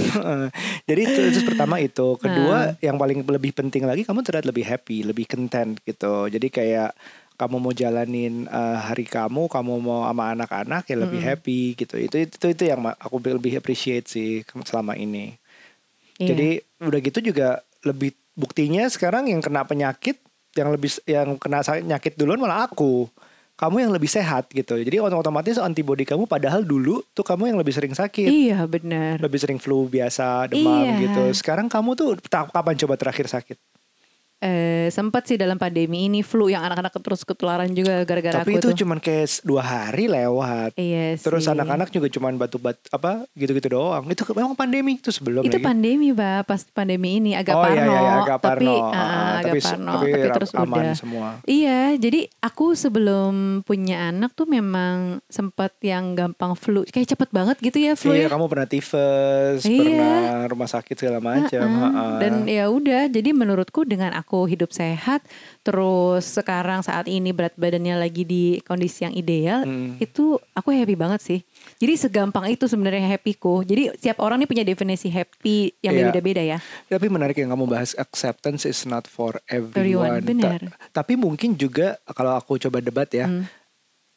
jadi 0.86 1.02
itu, 1.02 1.20
itu 1.30 1.40
pertama 1.46 1.80
itu 1.80 2.08
kedua 2.16 2.76
yang 2.80 2.96
paling 2.96 3.24
lebih 3.26 3.52
penting 3.54 3.84
lagi 3.84 4.04
kamu 4.04 4.20
terlihat 4.22 4.46
lebih 4.46 4.64
happy 4.64 5.02
lebih 5.02 5.26
content 5.26 5.80
gitu 5.82 6.28
jadi 6.28 6.48
kayak 6.50 6.90
kamu 7.40 7.56
mau 7.56 7.72
jalanin 7.72 8.44
uh, 8.46 8.78
hari 8.84 9.08
kamu 9.08 9.48
kamu 9.48 9.80
mau 9.80 10.04
sama 10.04 10.36
anak-anak 10.36 10.84
ya 10.84 10.98
lebih 11.00 11.24
happy 11.24 11.74
gitu 11.74 11.96
itu 11.96 12.28
itu 12.28 12.46
itu 12.52 12.64
yang 12.68 12.84
ma- 12.84 13.00
aku 13.00 13.16
lebih 13.24 13.56
appreciate 13.56 14.06
sih 14.06 14.44
selama 14.68 14.94
ini 14.94 15.40
Iya. 16.20 16.36
jadi 16.36 16.50
udah 16.84 17.00
gitu 17.00 17.20
juga 17.24 17.64
lebih 17.88 18.12
buktinya 18.36 18.84
sekarang 18.92 19.32
yang 19.32 19.40
kena 19.40 19.64
penyakit 19.64 20.20
yang 20.52 20.68
lebih 20.76 20.92
yang 21.08 21.40
kena 21.40 21.64
sakit 21.64 21.88
penyakit 21.88 22.14
duluan 22.20 22.42
malah 22.42 22.68
aku. 22.68 23.08
Kamu 23.60 23.84
yang 23.84 23.92
lebih 23.92 24.08
sehat 24.08 24.48
gitu. 24.56 24.80
Jadi 24.80 25.04
otomatis 25.04 25.60
antibody 25.60 26.08
kamu 26.08 26.32
padahal 26.32 26.64
dulu 26.64 27.04
tuh 27.12 27.28
kamu 27.28 27.52
yang 27.52 27.60
lebih 27.60 27.76
sering 27.76 27.92
sakit. 27.92 28.32
Iya 28.32 28.64
benar. 28.64 29.20
Lebih 29.20 29.36
sering 29.36 29.60
flu 29.60 29.84
biasa, 29.84 30.48
demam 30.48 30.80
Iya. 30.88 30.96
gitu. 31.04 31.24
Sekarang 31.36 31.68
kamu 31.68 31.92
tuh 31.92 32.16
kapan 32.32 32.76
coba 32.80 32.96
terakhir 32.96 33.28
sakit? 33.28 33.60
Eh, 34.40 34.88
sempat 34.90 35.26
sih 35.26 35.36
dalam 35.36 35.56
pandemi 35.56 36.08
ini 36.08 36.20
flu 36.22 36.48
yang 36.48 36.64
anak-anak 36.64 36.96
terus 36.96 37.22
ketularan 37.22 37.68
juga 37.70 38.02
gara-gara 38.02 38.40
Tapi 38.40 38.56
aku 38.56 38.58
itu 38.58 38.68
tuh. 38.68 38.78
cuman 38.80 38.98
kayak 38.98 39.28
dua 39.44 39.60
hari 39.60 40.08
lewat. 40.08 40.72
Iya 40.74 41.20
Terus 41.20 41.44
anak-anak 41.46 41.90
juga 41.90 42.08
cuman 42.08 42.34
batu-batu 42.36 42.80
apa 42.88 43.28
gitu-gitu 43.34 43.68
doang. 43.70 44.08
Itu 44.08 44.24
memang 44.32 44.56
pandemi 44.56 44.96
itu 44.96 45.12
sebelum 45.12 45.44
itu 45.44 45.52
lagi. 45.52 45.60
pandemi 45.62 46.12
bah 46.12 46.42
pas 46.42 46.64
pandemi 46.66 47.20
ini 47.20 47.36
agak 47.36 47.52
Oh, 47.52 47.62
iya, 47.62 47.68
parno 47.68 47.84
iya, 47.86 48.00
iya, 48.00 48.12
agak 48.18 48.38
tapi 48.40 48.48
parno. 48.64 48.76
ah, 48.80 48.96
Ah, 48.96 49.04
agak 49.36 49.44
tapi- 49.46 49.60
parno 49.62 49.92
tapi 49.92 50.08
tapi, 50.10 50.30
terus 50.32 50.52
aman 50.54 50.68
udah 50.72 50.96
semua. 50.96 51.28
iya 51.46 51.80
jadi 51.96 52.20
aku 52.40 52.66
sebelum 52.74 53.34
punya 53.62 54.08
anak 54.08 54.32
tuh 54.34 54.48
memang 54.48 54.96
sempat 55.28 55.76
yang 55.82 56.16
gampang 56.16 56.54
flu 56.54 56.86
kayak 56.86 57.08
cepet 57.10 57.28
banget 57.30 57.60
gitu 57.60 57.76
ya 57.78 57.94
flu 57.94 58.12
Iya, 58.12 58.26
ya 58.26 58.30
kamu 58.30 58.46
pernah 58.48 58.68
tifus, 58.68 59.62
Iya. 59.62 59.84
pernah 59.84 60.16
rumah 60.48 60.70
sakit 60.70 60.96
segala 60.96 61.20
macam. 61.20 61.60
Heeh. 61.60 61.92
ha-ha. 61.92 62.20
Dan 62.20 62.34
ya 62.46 62.66
udah, 62.68 63.08
jadi 63.08 63.30
menurutku 63.32 63.84
dengan 63.84 64.14
aku 64.14 64.29
hidup 64.44 64.70
sehat, 64.70 65.26
terus 65.62 66.26
sekarang 66.30 66.80
saat 66.80 67.06
ini 67.06 67.30
berat 67.30 67.54
badannya 67.54 67.96
lagi 67.96 68.22
di 68.22 68.44
kondisi 68.62 69.02
yang 69.02 69.14
ideal, 69.14 69.62
Hmm. 69.62 69.98
itu 69.98 70.38
aku 70.52 70.70
happy 70.70 70.94
banget 70.94 71.20
sih. 71.20 71.40
Jadi 71.78 71.94
segampang 72.00 72.46
itu 72.48 72.66
sebenarnya 72.66 73.10
happyku. 73.10 73.62
Jadi 73.62 73.96
setiap 73.96 74.20
orang 74.20 74.38
nih 74.38 74.48
punya 74.48 74.64
definisi 74.64 75.08
happy 75.08 75.74
yang 75.80 75.94
Iya. 75.94 76.04
beda-beda 76.08 76.42
ya. 76.42 76.58
Tapi 76.86 77.08
menarik 77.08 77.36
yang 77.36 77.50
kamu 77.50 77.66
bahas 77.66 77.96
acceptance 77.96 78.64
is 78.64 78.84
not 78.84 79.04
for 79.04 79.40
everyone. 79.46 80.20
Everyone, 80.20 80.22
benar. 80.22 80.60
Ta- 80.60 81.02
tapi 81.02 81.16
mungkin 81.16 81.54
juga 81.54 81.96
kalau 82.08 82.34
aku 82.34 82.60
coba 82.60 82.78
debat 82.80 83.10
ya, 83.10 83.26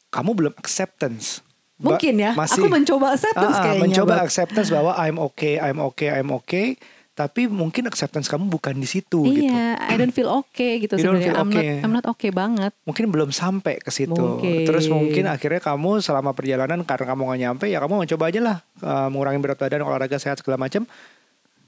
kamu 0.09 0.29
belum 0.31 0.53
acceptance. 0.55 1.41
Hmm. 1.73 1.89
Mungkin 1.89 2.13
ya, 2.15 2.31
masih 2.33 2.61
aku 2.61 2.69
mencoba 2.69 3.05
acceptance 3.11 3.55
ah, 3.55 3.63
kayaknya. 3.65 3.81
mencoba 3.81 4.13
Bab. 4.13 4.23
acceptance 4.23 4.69
bahwa 4.69 4.91
I'm 4.95 5.17
okay, 5.19 5.57
I'm 5.57 5.79
okay, 5.89 6.09
I'm 6.09 6.29
okay. 6.39 6.77
Tapi 7.13 7.45
mungkin 7.45 7.85
acceptance 7.85 8.25
kamu 8.25 8.49
bukan 8.49 8.73
di 8.73 8.89
situ 8.89 9.21
gitu. 9.29 9.45
Iya, 9.45 9.77
I 9.77 10.01
don't 10.01 10.09
feel 10.09 10.33
okay 10.33 10.81
gitu 10.81 10.97
sebenarnya. 10.97 11.29
feel 11.29 11.37
I'm 11.37 11.49
not 11.53 11.61
okay. 11.61 11.77
I'm 11.85 11.93
not 11.93 12.05
okay 12.17 12.31
banget. 12.33 12.73
Mungkin 12.89 13.05
belum 13.13 13.29
sampai 13.29 13.77
ke 13.77 13.93
situ. 13.93 14.41
Terus 14.41 14.89
mungkin 14.89 15.29
akhirnya 15.29 15.61
kamu 15.61 16.01
selama 16.01 16.33
perjalanan 16.33 16.81
karena 16.81 17.05
kamu 17.13 17.21
gak 17.29 17.39
nyampe 17.45 17.65
ya 17.69 17.77
kamu 17.77 18.01
mencoba 18.01 18.23
aja 18.33 18.39
lah 18.41 18.57
uh, 18.81 19.07
mengurangi 19.13 19.39
berat 19.45 19.61
badan, 19.61 19.85
olahraga 19.85 20.17
sehat 20.17 20.41
segala 20.41 20.57
macam. 20.57 20.89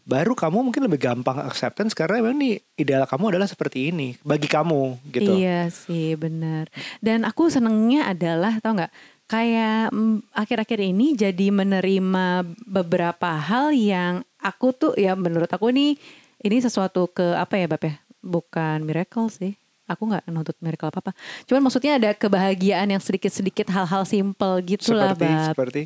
Baru 0.06 0.38
kamu 0.38 0.70
mungkin 0.70 0.86
lebih 0.86 1.02
gampang 1.02 1.42
acceptance 1.46 1.94
karena 1.98 2.22
memang 2.22 2.38
nih 2.38 2.62
ideal 2.78 3.06
kamu 3.06 3.38
adalah 3.38 3.50
seperti 3.50 3.90
ini 3.94 4.18
bagi 4.26 4.50
kamu 4.50 4.98
gitu. 5.14 5.30
Iya 5.34 5.70
sih 5.70 6.18
benar. 6.18 6.74
Dan 7.02 7.26
aku 7.26 7.54
senengnya 7.54 8.10
adalah 8.10 8.58
tau 8.62 8.78
nggak 8.78 8.94
kayak 9.26 9.90
mm, 9.90 10.30
akhir-akhir 10.34 10.80
ini 10.86 11.18
jadi 11.18 11.50
menerima 11.50 12.46
beberapa 12.70 13.34
hal 13.42 13.74
yang 13.74 14.22
aku 14.46 14.70
tuh 14.78 14.94
ya 14.94 15.18
menurut 15.18 15.50
aku 15.50 15.74
nih 15.74 15.98
ini 16.46 16.58
sesuatu 16.62 17.10
ke 17.10 17.34
apa 17.34 17.58
ya 17.58 17.66
Bab 17.66 17.82
ya? 17.82 17.98
Bukan 18.22 18.86
miracle 18.86 19.34
sih. 19.34 19.58
aku 19.86 20.10
nggak 20.10 20.26
nuntut 20.34 20.58
miracle 20.66 20.90
apa 20.90 20.98
apa 20.98 21.12
cuman 21.46 21.70
maksudnya 21.70 22.02
ada 22.02 22.10
kebahagiaan 22.18 22.90
yang 22.90 22.98
sedikit 22.98 23.30
sedikit 23.30 23.70
hal-hal 23.70 24.02
simple 24.02 24.58
gitu 24.66 24.98
lah 24.98 25.14
seperti 25.14 25.30
bab 25.30 25.46
seperti 25.54 25.82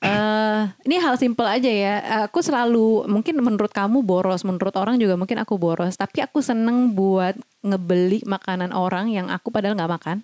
Eh, 0.00 0.62
ini 0.88 0.96
hal 0.96 1.20
simple 1.20 1.44
aja 1.44 1.68
ya. 1.68 2.24
Aku 2.24 2.40
selalu 2.40 3.04
mungkin 3.04 3.36
menurut 3.44 3.68
kamu 3.68 4.00
boros, 4.00 4.48
menurut 4.48 4.72
orang 4.80 4.96
juga 4.96 5.12
mungkin 5.12 5.36
aku 5.44 5.60
boros. 5.60 5.92
Tapi 5.92 6.24
aku 6.24 6.40
seneng 6.40 6.96
buat 6.96 7.36
ngebeli 7.60 8.24
makanan 8.24 8.72
orang 8.72 9.12
yang 9.12 9.28
aku 9.28 9.52
padahal 9.52 9.76
nggak 9.76 9.92
makan. 9.92 10.16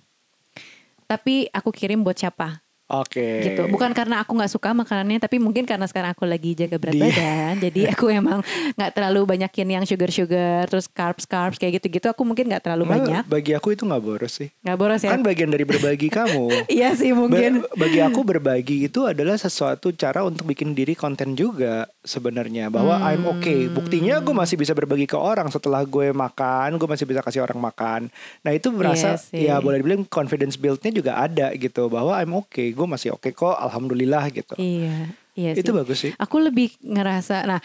Tapi 1.05 1.53
aku 1.53 1.69
kirim 1.77 2.01
buat 2.01 2.17
siapa? 2.17 2.65
Oke. 2.89 3.43
gitu 3.45 3.67
bukan 3.67 3.91
karena 3.91 4.21
aku 4.21 4.31
nggak 4.33 4.47
suka 4.49 4.71
makanannya 4.73 5.19
tapi 5.19 5.37
mungkin 5.37 5.63
karena 5.63 5.85
sekarang 5.85 6.11
aku 6.11 6.23
lagi 6.23 6.55
jaga 6.55 6.77
berat 6.77 6.95
Di- 6.95 7.03
badan 7.03 7.55
jadi 7.65 7.81
aku 7.91 8.07
emang 8.09 8.47
nggak 8.73 8.91
terlalu 8.93 9.21
banyakin 9.27 9.69
yang 9.73 9.85
sugar 9.85 10.09
sugar 10.09 10.67
terus 10.67 10.87
carbs 10.87 11.25
carbs 11.25 11.57
kayak 11.57 11.77
gitu 11.77 11.91
gitu 11.93 12.07
aku 12.07 12.23
mungkin 12.23 12.47
nggak 12.47 12.63
terlalu 12.63 12.85
Nah, 12.87 12.93
banyak 12.97 13.23
Bagi 13.27 13.53
aku 13.53 13.73
itu 13.73 13.83
nggak 13.83 13.99
boros 14.01 14.31
sih. 14.33 14.49
nggak 14.61 14.77
boros 14.77 15.01
ya 15.01 15.11
Kan 15.11 15.21
bagian 15.21 15.49
dari 15.49 15.63
berbagi 15.63 16.07
kamu. 16.07 16.47
iya 16.71 16.93
sih 16.93 17.11
mungkin 17.11 17.67
Ba- 17.67 17.75
bagi 17.81 17.99
aku 17.99 18.23
berbagi 18.23 18.87
itu 18.87 19.03
adalah 19.03 19.35
sesuatu 19.35 19.91
cara 19.91 20.23
untuk 20.23 20.47
bikin 20.47 20.71
diri 20.71 20.95
konten 20.95 21.35
juga 21.35 21.91
sebenarnya 22.01 22.69
bahwa 22.69 22.95
Hmm. 22.97 23.09
I'm 23.09 23.25
okay. 23.29 23.67
Buktinya 23.67 24.19
gue 24.19 24.31
masih 24.33 24.55
bisa 24.55 24.71
berbagi 24.73 25.05
ke 25.05 25.17
orang 25.17 25.49
setelah 25.49 25.83
gue 25.83 26.11
makan, 26.11 26.77
gue 26.77 26.87
masih 26.87 27.03
bisa 27.05 27.19
kasih 27.19 27.41
orang 27.41 27.59
makan. 27.59 28.01
Nah 28.41 28.53
itu 28.53 28.69
Iya 28.69 28.77
berasa 28.77 29.09
sih. 29.17 29.43
ya 29.43 29.59
boleh 29.59 29.79
dibilang 29.79 30.05
confidence 30.05 30.55
build-nya 30.55 30.93
juga 30.93 31.13
ada 31.17 31.51
gitu 31.53 31.89
bahwa 31.89 32.15
I'm 32.15 32.31
okay, 32.37 32.76
gue 32.77 32.87
masih 32.87 33.17
oke 33.17 33.33
kok, 33.33 33.57
alhamdulillah 33.57 34.29
gitu. 34.29 34.53
iya 34.61 35.09
iya 35.33 35.57
Itu 35.57 35.73
bagus 35.73 36.05
sih. 36.05 36.13
Aku 36.21 36.37
lebih 36.45 36.77
ngerasa, 36.85 37.49
nah 37.49 37.61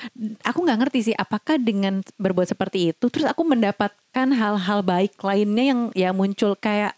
aku 0.48 0.64
nggak 0.64 0.80
ngerti 0.88 1.12
sih 1.12 1.16
apakah 1.16 1.60
dengan 1.60 2.00
berbuat 2.16 2.48
seperti 2.48 2.96
itu, 2.96 3.12
terus 3.12 3.28
aku 3.28 3.44
mendapatkan 3.44 4.28
hal-hal 4.32 4.80
baik 4.80 5.20
lainnya 5.20 5.66
yang 5.76 5.82
ya 5.92 6.10
muncul 6.16 6.56
kayak 6.56 6.96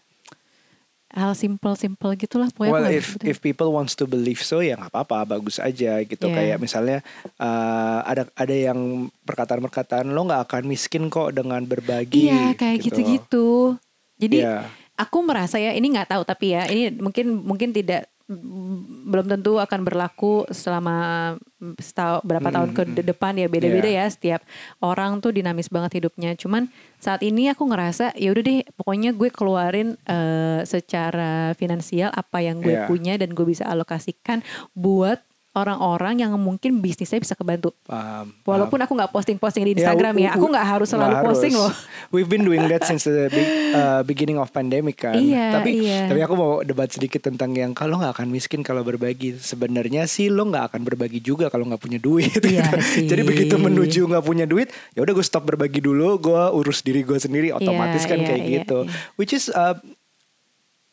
hal 1.13 1.37
simple-simple 1.37 2.17
gitulah. 2.17 2.49
Pokoknya 2.49 2.73
well, 2.73 2.89
if 2.89 3.21
if 3.21 3.37
people 3.37 3.69
wants 3.69 3.93
to 3.93 4.09
believe 4.09 4.41
so 4.41 4.65
ya 4.65 4.73
nggak 4.73 4.89
apa-apa, 4.89 5.37
bagus 5.37 5.61
aja 5.61 6.01
gitu. 6.01 6.25
Yeah. 6.25 6.35
Kayak 6.35 6.57
misalnya 6.57 6.97
uh, 7.37 8.01
ada 8.01 8.25
ada 8.33 8.55
yang 8.55 9.09
perkataan-perkataan 9.29 10.09
lo 10.09 10.25
nggak 10.25 10.49
akan 10.49 10.63
miskin 10.65 11.13
kok 11.13 11.37
dengan 11.37 11.61
berbagi. 11.69 12.33
Iya 12.33 12.57
kayak 12.57 12.77
gitu-gitu. 12.81 13.77
Jadi 14.17 14.41
Iya. 14.41 14.65
Aku 14.95 15.17
merasa 15.21 15.57
ya 15.57 15.71
ini 15.71 15.89
nggak 15.89 16.09
tahu 16.09 16.23
tapi 16.23 16.53
ya 16.53 16.65
ini 16.65 16.93
mungkin 16.93 17.41
mungkin 17.41 17.69
tidak 17.69 18.05
mm, 18.29 19.09
belum 19.09 19.25
tentu 19.25 19.57
akan 19.57 19.81
berlaku 19.81 20.45
selama 20.47 20.95
mm, 21.57 21.75
setahun 21.77 22.21
berapa 22.21 22.45
tahun 22.47 22.69
ke 22.71 22.81
de- 22.93 23.07
depan 23.09 23.33
ya 23.33 23.49
beda-beda 23.49 23.89
Iya. 23.89 24.05
ya 24.05 24.13
setiap 24.13 24.41
orang 24.79 25.17
tuh 25.17 25.33
dinamis 25.33 25.67
banget 25.67 25.97
hidupnya 25.97 26.37
cuman 26.37 26.69
saat 26.97 27.19
ini 27.19 27.49
aku 27.49 27.65
ngerasa 27.65 28.13
ya 28.15 28.29
udah 28.29 28.43
deh 28.43 28.61
pokoknya 28.75 29.11
gue 29.11 29.29
keluarin 29.29 29.97
eh, 30.05 30.61
secara 30.63 31.51
finansial 31.53 32.13
apa 32.13 32.39
yang 32.39 32.61
gue 32.61 32.75
Iya. 32.75 32.85
punya 32.85 33.13
dan 33.17 33.33
gue 33.33 33.43
bisa 33.43 33.65
alokasikan 33.65 34.45
buat 34.71 35.19
orang-orang 35.53 36.17
yang 36.19 36.33
mungkin 36.35 36.77
bisnisnya 36.77 37.17
bisa 37.17 37.33
kebantu 37.33 37.77
Paham, 37.85 38.33
walaupun 38.41 38.77
aku 38.77 38.91
nggak 38.91 39.09
posting-posting 39.09 39.63
di 39.63 39.73
Ya, 39.73 39.85
Instagram 39.85 40.13
ya, 40.17 40.33
u- 40.33 40.35
aku 40.35 40.45
nggak 40.49 40.65
harus 40.67 40.87
selalu 40.89 41.13
nggak 41.13 41.23
posting 41.23 41.53
harus. 41.53 41.69
loh 41.69 41.73
We've 42.09 42.25
been 42.25 42.41
doing 42.41 42.65
that 42.67 42.81
since 42.83 43.05
the 43.05 43.25
big- 43.27 43.53
uh, 43.71 44.01
beginning 44.03 44.37
of 44.37 44.49
pandemic 44.49 44.97
kan. 44.99 45.13
Iya, 45.13 45.57
tapi 45.57 45.81
iya. 45.81 46.05
tapi 46.05 46.21
aku 46.21 46.33
mau 46.33 46.51
debat 46.61 46.85
sedikit 46.85 47.21
tentang 47.23 47.53
yang 47.53 47.73
kalau 47.73 47.97
nggak 47.97 48.13
akan 48.13 48.29
miskin 48.29 48.61
kalau 48.61 48.81
berbagi. 48.81 49.33
Sebenarnya 49.35 50.05
sih 50.05 50.29
lo 50.29 50.45
nggak 50.45 50.69
akan 50.69 50.81
berbagi 50.83 51.17
juga 51.19 51.49
kalau 51.49 51.65
nggak 51.65 51.81
punya 51.81 51.97
duit. 51.97 52.37
Iya 52.37 52.69
gitu. 52.69 52.77
sih. 52.81 53.05
Jadi 53.05 53.21
begitu 53.23 53.57
menuju 53.57 54.05
nggak 54.05 54.21
punya 54.21 54.45
duit, 54.45 54.69
ya 54.93 55.01
udah 55.01 55.09
gue 55.11 55.25
stop 55.25 55.41
berbagi 55.43 55.81
dulu. 55.81 56.17
Gue 56.17 56.43
urus 56.53 56.81
diri 56.81 57.01
gue 57.01 57.17
sendiri. 57.17 57.49
Otomatis 57.49 58.05
kan 58.05 58.17
iya, 58.17 58.27
kayak 58.27 58.41
iya, 58.41 58.53
gitu. 58.61 58.79
iya. 58.85 58.93
Which 59.17 59.33
is 59.33 59.49
uh, 59.49 59.73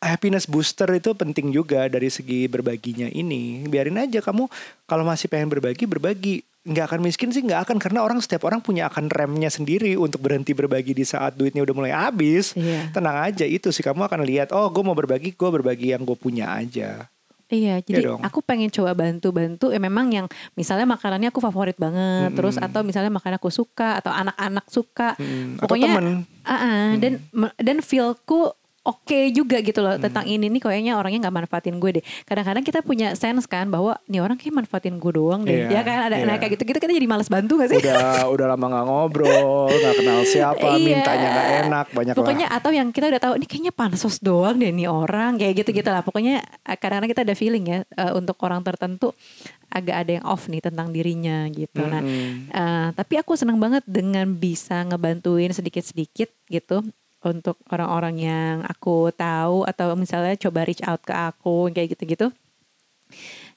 happiness 0.01 0.49
booster 0.49 0.89
itu 0.97 1.13
penting 1.13 1.53
juga 1.53 1.85
dari 1.85 2.09
segi 2.09 2.49
berbaginya 2.49 3.07
ini. 3.07 3.63
Biarin 3.69 4.01
aja 4.01 4.19
kamu 4.19 4.49
kalau 4.89 5.05
masih 5.05 5.29
pengen 5.29 5.53
berbagi 5.53 5.85
berbagi. 5.85 6.35
Nggak 6.61 6.93
akan 6.93 6.99
miskin 7.01 7.33
sih 7.33 7.41
nggak 7.41 7.69
akan 7.69 7.77
karena 7.81 8.05
orang 8.05 8.21
setiap 8.21 8.45
orang 8.45 8.61
punya 8.61 8.85
akan 8.85 9.09
remnya 9.09 9.49
sendiri 9.49 9.97
untuk 9.97 10.21
berhenti 10.21 10.53
berbagi 10.53 10.93
di 10.93 11.01
saat 11.01 11.33
duitnya 11.33 11.65
udah 11.65 11.75
mulai 11.77 11.93
habis. 11.93 12.53
Iya. 12.57 12.93
Tenang 12.93 13.17
aja 13.17 13.45
itu 13.45 13.73
sih 13.73 13.81
kamu 13.81 14.05
akan 14.05 14.21
lihat 14.25 14.53
oh 14.53 14.69
gue 14.69 14.83
mau 14.85 14.93
berbagi 14.93 15.33
gue 15.33 15.49
berbagi 15.49 15.93
yang 15.93 16.05
gue 16.05 16.17
punya 16.17 16.53
aja. 16.53 17.09
Iya, 17.51 17.83
jadi 17.83 18.15
dong. 18.15 18.23
aku 18.23 18.39
pengen 18.39 18.71
coba 18.71 18.95
bantu-bantu. 18.95 19.75
Ya 19.75 19.79
memang 19.83 20.07
yang 20.07 20.31
misalnya 20.55 20.87
makanannya 20.87 21.35
aku 21.35 21.43
favorit 21.43 21.75
banget, 21.75 22.31
terus 22.31 22.55
atau 22.55 22.79
misalnya 22.79 23.11
makanan 23.11 23.43
aku 23.43 23.51
suka 23.51 23.99
atau 23.99 24.07
anak-anak 24.07 24.65
suka. 24.71 25.19
Mm, 25.19 25.59
atau 25.59 25.67
Pokoknya, 25.67 25.91
temen. 25.91 26.07
ah, 26.47 26.53
ah, 26.55 26.87
dan 26.95 27.19
dan 27.59 27.77
feelku 27.83 28.55
oke 28.81 29.29
juga 29.29 29.59
gitu 29.59 29.77
loh 29.77 29.93
Hmm. 29.93 30.03
tentang 30.03 30.25
ini 30.25 30.49
nih 30.49 30.57
kayaknya 30.57 30.93
orangnya 30.95 31.29
nggak 31.29 31.35
manfaatin 31.37 31.77
gue 31.77 32.01
deh. 32.01 32.03
Kadang-kadang 32.23 32.61
kita 32.61 32.79
punya 32.81 33.13
sense 33.13 33.45
kan 33.45 33.67
bahwa 33.67 33.93
nih 34.05 34.19
orang 34.19 34.35
kayak 34.35 34.57
manfaatin 34.57 34.97
gue 34.97 35.11
doang 35.11 35.41
deh. 35.41 35.65
ya 35.65 35.69
Iya, 35.69 35.81
kan 35.81 35.97
ada 36.07 36.15
nah 36.19 36.33
iya. 36.33 36.39
kayak 36.39 36.51
gitu 36.57 36.63
gitu 36.65 36.77
kita 36.79 36.91
jadi 36.91 37.05
malas 37.05 37.29
bantu 37.29 37.61
gak 37.61 37.69
sih? 37.69 37.77
Udah 37.77 38.25
udah 38.27 38.45
lama 38.49 38.65
nggak 38.67 38.85
ngobrol, 38.85 39.69
nggak 39.69 39.93
kenal 39.95 40.19
siapa, 40.23 40.67
Iya. 40.73 40.81
mintanya 40.81 41.27
nggak 41.29 41.49
enak, 41.61 41.85
banyak 41.91 42.13
Pokoknya 42.17 42.47
lah. 42.47 42.57
atau 42.57 42.71
yang 42.71 42.89
kita 42.89 43.05
udah 43.07 43.21
tahu 43.21 43.33
ini 43.37 43.45
kayaknya 43.45 43.71
pansos 43.71 44.17
doang 44.17 44.57
deh 44.57 44.71
nih 44.71 44.87
orang 44.87 45.37
kayak 45.37 45.61
gitu 45.61 45.69
gitu 45.73 45.89
lah. 45.89 46.01
Pokoknya 46.01 46.41
eh, 46.41 46.75
kadang-kadang 46.75 47.11
kita 47.11 47.21
ada 47.21 47.35
feeling 47.35 47.63
ya 47.63 47.79
eh, 47.85 48.11
untuk 48.11 48.41
orang 48.41 48.61
tertentu 48.61 49.13
agak 49.69 49.95
ada 49.99 50.11
yang 50.17 50.25
off 50.25 50.45
nih 50.45 50.59
tentang 50.59 50.89
dirinya 50.89 51.47
gitu. 51.47 51.79
Nah, 51.79 52.01
Mm-mm. 52.01 52.49
eh, 52.49 52.87
tapi 52.91 53.15
aku 53.15 53.37
seneng 53.37 53.55
banget 53.55 53.85
dengan 53.85 54.27
bisa 54.31 54.83
ngebantuin 54.83 55.51
sedikit-sedikit 55.51 56.27
gitu 56.47 56.81
untuk 57.21 57.57
orang-orang 57.69 58.15
yang 58.17 58.55
aku 58.65 59.13
tahu 59.13 59.63
atau 59.69 59.93
misalnya 59.93 60.33
coba 60.37 60.65
reach 60.65 60.81
out 60.85 61.01
ke 61.05 61.13
aku 61.13 61.69
kayak 61.69 61.93
gitu-gitu. 61.97 62.33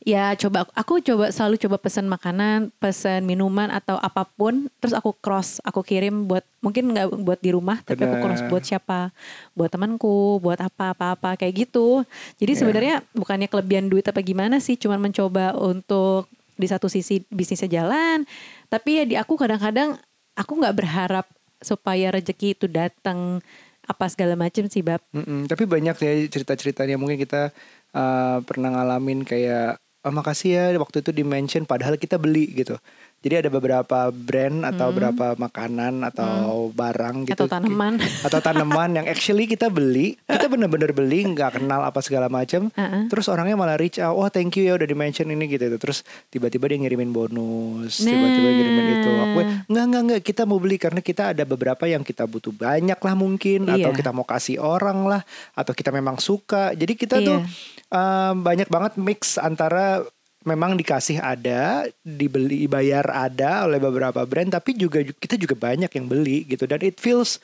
Ya 0.04 0.36
coba 0.36 0.68
aku 0.76 1.00
coba 1.00 1.32
selalu 1.32 1.56
coba 1.56 1.80
pesan 1.80 2.04
makanan, 2.10 2.68
pesan 2.76 3.24
minuman 3.24 3.72
atau 3.72 3.96
apa 3.96 4.28
pun, 4.28 4.68
terus 4.76 4.92
aku 4.92 5.16
cross, 5.16 5.64
aku 5.64 5.80
kirim 5.80 6.28
buat 6.28 6.44
mungkin 6.60 6.92
nggak 6.92 7.24
buat 7.24 7.40
di 7.40 7.56
rumah, 7.56 7.80
tapi 7.80 8.04
aku 8.04 8.20
cross 8.20 8.44
buat 8.44 8.60
siapa, 8.60 9.08
buat 9.56 9.72
temanku, 9.72 10.44
buat 10.44 10.60
apa 10.60 10.92
apa 10.92 11.16
apa 11.16 11.30
kayak 11.40 11.70
gitu. 11.70 12.04
Jadi 12.36 12.52
Iya. 12.52 12.60
sebenarnya 12.60 12.94
bukannya 13.16 13.48
kelebihan 13.48 13.88
duit 13.88 14.04
apa 14.04 14.20
gimana 14.20 14.60
sih, 14.60 14.76
cuman 14.76 15.00
mencoba 15.00 15.56
untuk 15.56 16.28
di 16.60 16.68
satu 16.68 16.92
sisi 16.92 17.24
bisnisnya 17.32 17.80
jalan, 17.80 18.28
tapi 18.68 19.00
ya 19.00 19.04
di 19.08 19.16
aku 19.16 19.40
kadang-kadang 19.40 19.96
aku 20.36 20.52
nggak 20.60 20.76
berharap 20.76 21.24
supaya 21.64 22.12
rezeki 22.12 22.54
itu 22.54 22.66
datang 22.68 23.40
apa 23.84 24.04
segala 24.08 24.36
macam 24.36 24.64
sih 24.68 24.80
bab. 24.80 25.00
Mm-mm, 25.12 25.48
tapi 25.48 25.68
banyak 25.68 25.96
ya 26.00 26.12
cerita-ceritanya 26.28 26.96
mungkin 26.96 27.20
kita 27.20 27.52
uh, 27.92 28.38
pernah 28.44 28.72
ngalamin 28.72 29.24
kayak 29.24 29.76
oh, 30.04 30.12
makasih 30.12 30.50
ya 30.56 30.64
waktu 30.80 31.00
itu 31.00 31.10
di 31.12 31.24
mention 31.24 31.64
padahal 31.64 31.96
kita 31.96 32.20
beli 32.20 32.52
gitu. 32.52 32.76
Jadi 33.24 33.40
ada 33.40 33.48
beberapa 33.48 33.98
brand 34.10 34.68
atau 34.68 34.92
beberapa 34.92 35.32
makanan 35.34 36.04
atau 36.04 36.68
barang 36.68 37.16
Hmm. 37.16 37.26
gitu 37.26 37.34
Atau 37.34 37.48
tanaman. 37.48 37.96
atau 38.28 38.38
tanaman 38.38 38.90
yang 38.94 39.06
actually 39.06 39.44
kita 39.44 39.66
beli, 39.66 40.20
kita 40.22 40.44
bener-bener 40.44 40.92
beli 40.92 41.24
nggak 41.26 41.56
kenal 41.56 41.80
apa 41.80 41.98
segala 41.98 42.28
macam. 42.28 42.68
Uh-uh. 42.68 43.08
Terus 43.08 43.26
orangnya 43.26 43.56
malah 43.56 43.74
reach 43.74 43.96
out, 43.96 44.12
oh 44.12 44.28
thank 44.28 44.52
you 44.54 44.62
ya 44.62 44.76
udah 44.76 44.84
di 44.84 44.92
mention 44.92 45.24
ini 45.26 45.48
gitu. 45.48 45.72
Terus 45.74 46.02
tiba-tiba 46.28 46.66
dia 46.66 46.76
ngirimin 46.78 47.10
bonus, 47.10 47.98
tiba-tiba 47.98 48.20
Nah. 48.42 48.52
ngirimin 48.52 48.86
itu. 48.94 49.10
Aku 49.14 49.38
nggak 49.66 49.84
nggak 49.84 50.02
nggak 50.04 50.20
kita 50.22 50.42
mau 50.44 50.58
beli 50.58 50.76
karena 50.76 51.00
kita 51.00 51.32
ada 51.32 51.42
beberapa 51.42 51.84
yang 51.84 52.02
kita 52.02 52.24
butuh 52.24 52.52
banyak 52.52 52.98
lah 52.98 53.14
mungkin 53.14 53.64
atau 53.66 53.88
Iya. 53.88 53.96
kita 53.96 54.10
mau 54.10 54.22
kasih 54.22 54.58
orang 54.58 55.06
lah 55.06 55.22
atau 55.52 55.72
kita 55.72 55.88
memang 55.88 56.18
suka. 56.18 56.72
Jadi 56.72 56.92
kita 56.92 57.16
tuh 57.18 57.40
Iya. 57.40 57.48
um, 57.88 58.34
banyak 58.42 58.68
banget 58.68 58.92
mix 58.96 59.36
antara 59.36 60.04
memang 60.44 60.76
dikasih 60.76 61.18
ada, 61.18 61.88
dibeli 62.04 62.68
bayar 62.68 63.08
ada 63.10 63.64
oleh 63.64 63.80
beberapa 63.80 64.22
brand 64.28 64.52
tapi 64.52 64.76
juga 64.76 65.00
kita 65.00 65.40
juga 65.40 65.56
banyak 65.56 65.88
yang 65.90 66.06
beli 66.06 66.44
gitu 66.44 66.68
dan 66.68 66.84
it 66.84 67.00
feels 67.00 67.40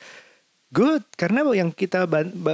good 0.71 1.03
karena 1.19 1.43
yang 1.51 1.69
kita 1.73 2.07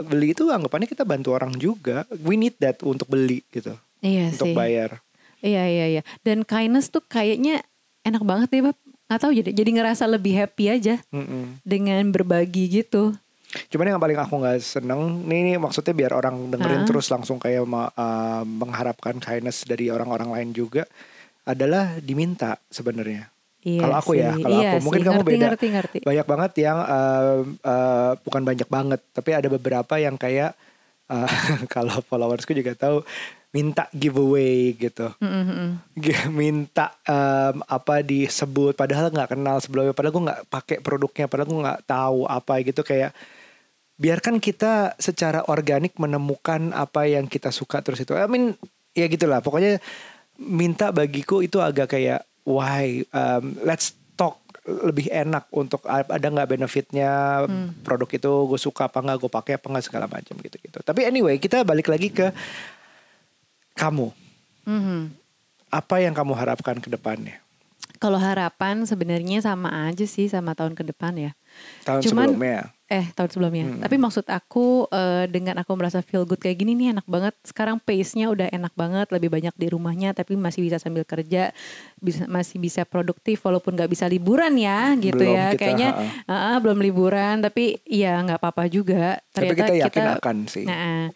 beli 0.07 0.33
itu 0.33 0.49
anggapannya 0.49 0.89
kita 0.89 1.05
bantu 1.05 1.37
orang 1.37 1.53
juga. 1.55 2.07
We 2.25 2.35
need 2.35 2.57
that 2.63 2.81
untuk 2.81 3.07
beli 3.11 3.45
gitu. 3.53 3.77
Iya 4.01 4.33
untuk 4.33 4.49
sih. 4.51 4.57
bayar. 4.57 5.03
Iya 5.43 5.63
iya 5.69 5.85
iya. 5.99 6.01
Dan 6.25 6.41
kindness 6.41 6.89
tuh 6.89 7.05
kayaknya 7.05 7.61
enak 8.01 8.23
banget 8.25 8.49
nih 8.57 8.63
bab. 8.71 8.77
Nggak 9.07 9.19
tahu 9.23 9.31
jadi 9.31 9.49
jadi 9.55 9.69
ngerasa 9.79 10.03
lebih 10.03 10.33
happy 10.35 10.65
aja 10.67 10.95
Mm-mm. 11.13 11.63
dengan 11.63 12.03
berbagi 12.11 12.83
gitu. 12.83 13.15
Cuman 13.67 13.95
yang 13.95 14.01
paling 14.01 14.19
aku 14.19 14.35
nggak 14.37 14.57
seneng, 14.61 15.25
nih, 15.25 15.53
nih 15.53 15.57
maksudnya 15.57 15.93
biar 15.93 16.11
orang 16.13 16.49
dengerin 16.53 16.83
Hah? 16.83 16.87
terus 16.87 17.07
langsung 17.09 17.37
kayak 17.41 17.65
uh, 17.65 18.43
mengharapkan 18.45 19.17
kindness 19.17 19.65
dari 19.65 19.89
orang-orang 19.89 20.29
lain 20.33 20.49
juga 20.53 20.85
adalah 21.47 21.97
diminta 22.03 22.59
sebenarnya. 22.67 23.31
Iya 23.67 23.81
Kalau 23.83 23.95
aku 23.99 24.11
ya, 24.15 24.31
sih. 24.35 24.43
kalau 24.43 24.57
Iya 24.59 24.69
aku 24.69 24.77
mungkin 24.85 25.01
sih. 25.01 25.07
kamu 25.07 25.19
ngerti, 25.19 25.31
beda. 25.31 25.47
Ngerti 25.49 25.67
ngerti. 25.75 25.97
Banyak 26.05 26.25
banget 26.27 26.51
yang 26.63 26.77
uh, 26.79 27.37
uh, 27.63 28.11
bukan 28.23 28.41
banyak 28.45 28.67
banget, 28.69 29.01
tapi 29.11 29.29
ada 29.35 29.47
beberapa 29.51 29.93
yang 29.99 30.15
kayak 30.15 30.55
uh, 31.11 31.27
kalau 31.73 31.99
followersku 32.05 32.55
juga 32.55 32.75
tahu 32.75 33.03
minta 33.55 33.87
giveaway 33.95 34.75
gitu. 34.75 35.07
Mm, 35.23 35.27
mm, 35.27 35.45
mm. 35.49 35.71
G- 35.97 36.29
minta 36.29 36.93
um, 37.07 37.63
apa 37.65 38.03
disebut 38.03 38.75
padahal 38.75 39.09
nggak 39.09 39.33
kenal 39.33 39.57
sebelumnya 39.63 39.95
padahal 39.95 40.13
gue 40.13 40.23
nggak 40.29 40.41
pakai 40.51 40.77
produknya 40.83 41.25
padahal 41.25 41.47
gue 41.49 41.61
nggak 41.63 41.81
tahu 41.87 42.19
apa 42.27 42.53
gitu 42.61 42.83
kayak 42.83 43.15
biarkan 43.97 44.37
kita 44.37 44.93
secara 45.01 45.41
organik 45.49 45.97
menemukan 45.97 46.71
apa 46.71 47.09
yang 47.09 47.25
kita 47.25 47.49
suka 47.49 47.81
terus 47.81 48.01
itu. 48.05 48.13
I 48.13 48.29
mean 48.29 48.53
ya 48.93 49.09
gitulah. 49.09 49.41
Pokoknya 49.41 49.81
minta 50.37 50.93
bagiku 50.93 51.41
itu 51.41 51.57
agak 51.57 51.97
kayak 51.97 52.21
why 52.45 53.01
um, 53.11 53.57
let's 53.65 53.97
talk 54.13 54.37
lebih 54.67 55.07
enak 55.09 55.47
untuk 55.55 55.81
ada 55.87 56.27
nggak 56.27 56.59
benefitnya 56.59 57.43
hmm. 57.47 57.87
produk 57.87 58.09
itu 58.11 58.31
gue 58.51 58.59
suka 58.59 58.91
apa 58.91 58.99
nggak 58.99 59.17
gue 59.23 59.31
pakai 59.31 59.53
apa 59.55 59.67
nggak 59.71 59.85
segala 59.85 60.05
macam 60.05 60.35
gitu 60.43 60.57
gitu. 60.59 60.79
Tapi 60.83 61.07
anyway 61.07 61.41
kita 61.41 61.65
balik 61.65 61.89
lagi 61.89 62.11
ke 62.13 62.29
kamu. 63.73 64.13
Hmm. 64.67 65.09
Apa 65.71 66.03
yang 66.03 66.11
kamu 66.11 66.35
harapkan 66.35 66.77
ke 66.79 66.91
depannya? 66.91 67.39
Kalau 67.97 68.21
harapan 68.21 68.85
sebenarnya 68.85 69.41
sama 69.41 69.89
aja 69.89 70.05
sih 70.05 70.29
sama 70.29 70.53
tahun 70.53 70.77
ke 70.77 70.83
depan 70.93 71.17
ya. 71.17 71.31
Tahun 71.87 72.03
Cuman, 72.05 72.35
sebelumnya. 72.35 72.76
Eh 72.87 73.11
tahun 73.11 73.29
sebelumnya. 73.35 73.63
Hmm. 73.67 73.83
Tapi 73.83 73.95
maksud 73.99 74.23
aku 74.31 74.87
uh, 74.87 75.27
dengan 75.27 75.59
aku 75.59 75.75
merasa 75.75 75.99
feel 75.99 76.23
good 76.23 76.39
kayak 76.39 76.63
gini 76.63 76.71
nih 76.71 76.95
enak 76.95 77.03
banget. 77.03 77.35
Sekarang 77.43 77.83
pace-nya 77.83 78.31
udah 78.31 78.47
enak 78.47 78.71
banget, 78.79 79.11
lebih 79.11 79.27
banyak 79.27 79.51
di 79.59 79.67
rumahnya 79.67 80.15
tapi 80.15 80.39
masih 80.39 80.63
bisa 80.63 80.79
sambil 80.79 81.03
kerja, 81.03 81.51
bisa 81.99 82.23
masih 82.31 82.63
bisa 82.63 82.87
produktif 82.87 83.43
walaupun 83.43 83.75
nggak 83.75 83.91
bisa 83.91 84.07
liburan 84.07 84.55
ya 84.55 84.95
gitu 84.95 85.19
belum 85.19 85.35
ya. 85.35 85.45
Kita, 85.51 85.59
Kayaknya 85.59 85.89
uh, 86.23 86.31
uh, 86.31 86.55
belum 86.63 86.79
liburan 86.79 87.43
tapi 87.43 87.83
ya 87.83 88.23
nggak 88.23 88.39
apa-apa 88.39 88.71
juga. 88.71 89.19
Ternyata 89.35 89.51
tapi 89.51 89.59
kita 89.59 89.73
yakin 89.83 89.91
kita, 89.91 90.11
akan 90.23 90.35
sih. 90.47 90.63
Nah, 90.63 91.11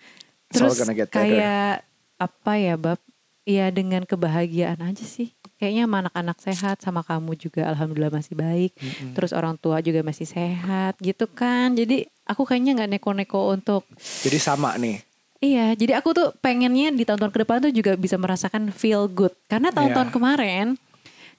terus 0.51 0.75
kayak 1.07 1.87
apa 2.19 2.53
ya 2.59 2.75
bab? 2.75 2.99
Ya 3.41 3.73
dengan 3.73 4.05
kebahagiaan 4.05 4.77
aja 4.85 5.01
sih 5.01 5.33
kayaknya 5.61 5.85
sama 5.85 5.97
anak-anak 6.01 6.37
sehat 6.41 6.77
sama 6.81 7.01
kamu 7.05 7.37
juga 7.37 7.69
alhamdulillah 7.69 8.09
masih 8.09 8.33
baik 8.33 8.73
mm-hmm. 8.73 9.13
terus 9.13 9.29
orang 9.37 9.53
tua 9.61 9.77
juga 9.85 10.01
masih 10.01 10.25
sehat 10.25 10.97
gitu 10.97 11.29
kan 11.29 11.77
jadi 11.77 12.09
aku 12.25 12.49
kayaknya 12.49 12.81
nggak 12.81 12.97
neko-neko 12.97 13.53
untuk 13.53 13.85
jadi 14.25 14.41
sama 14.41 14.73
nih 14.81 15.05
Iya, 15.41 15.73
jadi 15.73 15.97
aku 15.97 16.13
tuh 16.13 16.29
pengennya 16.37 16.93
di 16.93 17.01
tahun-tahun 17.01 17.33
ke 17.33 17.39
depan 17.41 17.57
tuh 17.65 17.73
juga 17.73 17.97
bisa 17.97 18.13
merasakan 18.13 18.69
feel 18.69 19.09
good. 19.09 19.33
Karena 19.49 19.73
tahun-tahun 19.73 20.13
yeah. 20.13 20.15
kemarin, 20.21 20.65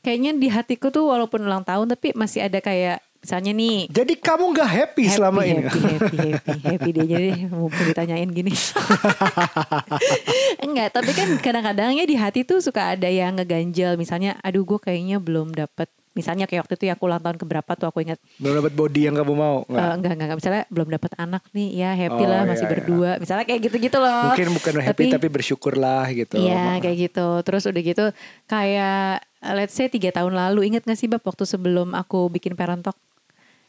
kayaknya 0.02 0.34
di 0.34 0.50
hatiku 0.50 0.90
tuh 0.90 1.06
walaupun 1.06 1.46
ulang 1.46 1.62
tahun 1.62 1.86
tapi 1.86 2.10
masih 2.18 2.50
ada 2.50 2.58
kayak 2.58 2.98
Misalnya 3.22 3.52
nih. 3.54 3.86
Jadi 3.86 4.18
kamu 4.18 4.50
gak 4.50 4.66
happy, 4.66 5.06
happy 5.06 5.14
selama 5.14 5.46
happy, 5.46 5.50
ini? 5.54 5.62
Happy, 5.62 5.78
happy, 5.78 6.16
happy, 6.18 6.58
happy 6.66 6.90
dia 6.90 7.04
jadi 7.06 7.30
mumpung 7.46 7.86
ditanyain 7.86 8.30
gini. 8.34 8.50
Enggak, 10.66 10.88
tapi 10.90 11.10
kan 11.14 11.28
kadang-kadang 11.38 11.94
ya 11.94 12.02
di 12.02 12.18
hati 12.18 12.42
tuh 12.42 12.58
suka 12.58 12.98
ada 12.98 13.06
yang 13.06 13.38
ngeganjel. 13.38 13.94
Misalnya, 13.94 14.42
aduh 14.42 14.66
gue 14.66 14.82
kayaknya 14.82 15.22
belum 15.22 15.54
dapet 15.54 15.86
Misalnya 16.12 16.44
kayak 16.44 16.68
waktu 16.68 16.76
itu 16.76 16.84
ya 16.92 16.92
aku 16.92 17.08
ulang 17.08 17.24
tahun 17.24 17.40
keberapa 17.40 17.72
tuh 17.72 17.88
aku 17.88 18.04
ingat. 18.04 18.20
Belum 18.36 18.60
dapat 18.60 18.72
body 18.76 19.08
yang 19.08 19.16
kamu 19.16 19.32
mau? 19.32 19.64
Enggak, 19.64 19.80
uh, 19.80 19.94
enggak, 19.96 20.12
enggak, 20.12 20.36
Misalnya 20.36 20.62
belum 20.68 20.88
dapat 20.92 21.10
anak 21.16 21.42
nih, 21.56 21.68
ya 21.72 21.90
happy 21.96 22.22
oh, 22.22 22.28
lah 22.28 22.40
masih 22.44 22.66
iya, 22.68 22.72
berdua. 22.76 23.10
Iya. 23.16 23.20
Misalnya 23.24 23.44
kayak 23.48 23.60
gitu-gitu 23.64 23.96
loh. 23.96 24.24
Mungkin 24.28 24.50
bukan 24.52 24.74
happy 24.84 25.04
tapi, 25.08 25.16
tapi 25.16 25.28
bersyukur 25.32 25.74
lah 25.80 26.04
gitu. 26.12 26.36
Iya 26.36 26.84
kayak 26.84 26.96
gitu. 27.08 27.28
Terus 27.40 27.62
udah 27.64 27.82
gitu 27.82 28.04
kayak 28.44 29.24
let's 29.56 29.72
say 29.72 29.88
tiga 29.88 30.12
tahun 30.12 30.36
lalu 30.36 30.68
inget 30.68 30.84
gak 30.84 31.00
sih 31.00 31.08
Bab 31.08 31.24
waktu 31.24 31.48
sebelum 31.48 31.96
aku 31.96 32.28
bikin 32.28 32.60
parent 32.60 32.84
talk? 32.84 32.96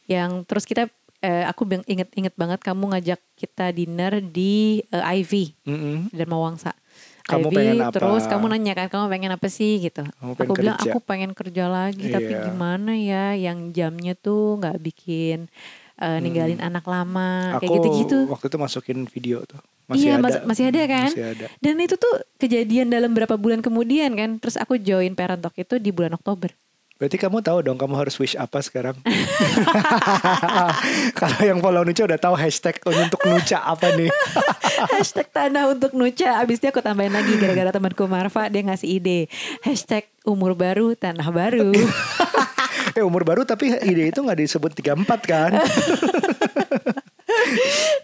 Yang 0.09 0.43
terus 0.43 0.67
kita 0.67 0.91
uh, 1.23 1.43
aku 1.47 1.63
inget-inget 1.87 2.35
banget 2.35 2.59
kamu 2.59 2.93
ngajak 2.93 3.19
kita 3.39 3.71
dinner 3.71 4.19
di 4.19 4.83
uh, 4.91 5.03
Ivy 5.07 5.55
mm-hmm. 5.63 5.95
dan 6.11 6.27
Mawangsa. 6.27 6.71
Kamu 7.23 7.47
Ivy, 7.49 7.55
pengen 7.55 7.75
apa? 7.79 7.95
Terus 7.95 8.23
kamu 8.27 8.45
nanya 8.51 8.73
kan 8.75 8.87
kamu 8.91 9.05
pengen 9.07 9.31
apa 9.31 9.47
sih 9.47 9.79
gitu. 9.79 10.03
Kamu 10.03 10.35
aku 10.35 10.53
bilang 10.59 10.75
aku 10.75 10.99
pengen 10.99 11.31
kerja 11.31 11.71
lagi 11.71 12.11
iya. 12.11 12.19
tapi 12.19 12.33
gimana 12.35 12.91
ya 12.99 13.31
yang 13.31 13.71
jamnya 13.71 14.11
tuh 14.19 14.59
nggak 14.59 14.77
bikin 14.83 15.47
uh, 16.03 16.19
ninggalin 16.19 16.59
hmm. 16.59 16.67
anak 16.67 16.85
lama 16.85 17.57
aku 17.57 17.63
kayak 17.63 17.75
gitu-gitu. 17.79 18.17
Waktu 18.27 18.45
itu 18.51 18.57
masukin 18.59 18.99
video 19.07 19.39
tuh. 19.47 19.63
Masih 19.83 20.15
iya, 20.15 20.19
ada. 20.19 20.39
masih 20.47 20.63
ada 20.71 20.81
kan? 20.87 21.11
Masih 21.11 21.27
ada. 21.35 21.45
Dan 21.59 21.75
itu 21.79 21.95
tuh 21.99 22.13
kejadian 22.39 22.87
dalam 22.87 23.11
berapa 23.11 23.35
bulan 23.35 23.59
kemudian 23.59 24.15
kan. 24.15 24.39
Terus 24.39 24.55
aku 24.55 24.79
join 24.79 25.11
Parent 25.15 25.43
Talk 25.43 25.55
itu 25.59 25.75
di 25.79 25.91
bulan 25.91 26.15
Oktober. 26.15 26.51
Berarti 27.01 27.17
kamu 27.17 27.41
tahu 27.41 27.65
dong 27.65 27.77
kamu 27.81 27.97
harus 27.97 28.13
wish 28.21 28.37
apa 28.37 28.61
sekarang? 28.61 28.93
Kalau 31.19 31.39
yang 31.41 31.57
follow 31.57 31.81
Nuca 31.81 32.05
udah 32.05 32.21
tahu 32.21 32.37
hashtag 32.37 32.77
untuk 32.85 33.17
Nuca 33.25 33.65
apa 33.65 33.97
nih? 33.97 34.13
hashtag 34.93 35.27
tanah 35.33 35.73
untuk 35.73 35.97
Nuca. 35.97 36.37
Abis 36.37 36.61
itu 36.61 36.69
aku 36.69 36.85
tambahin 36.85 37.09
lagi 37.09 37.33
gara-gara 37.41 37.73
temanku 37.73 38.05
Marfa 38.05 38.45
dia 38.53 38.61
ngasih 38.61 39.01
ide. 39.01 39.25
Hashtag 39.65 40.05
umur 40.21 40.53
baru 40.53 40.93
tanah 40.93 41.33
baru. 41.33 41.73
eh 42.97 43.01
umur 43.01 43.25
baru 43.25 43.41
tapi 43.41 43.73
ide 43.73 44.13
itu 44.13 44.21
nggak 44.21 44.39
disebut 44.45 44.71
34 44.77 45.25
kan? 45.25 45.51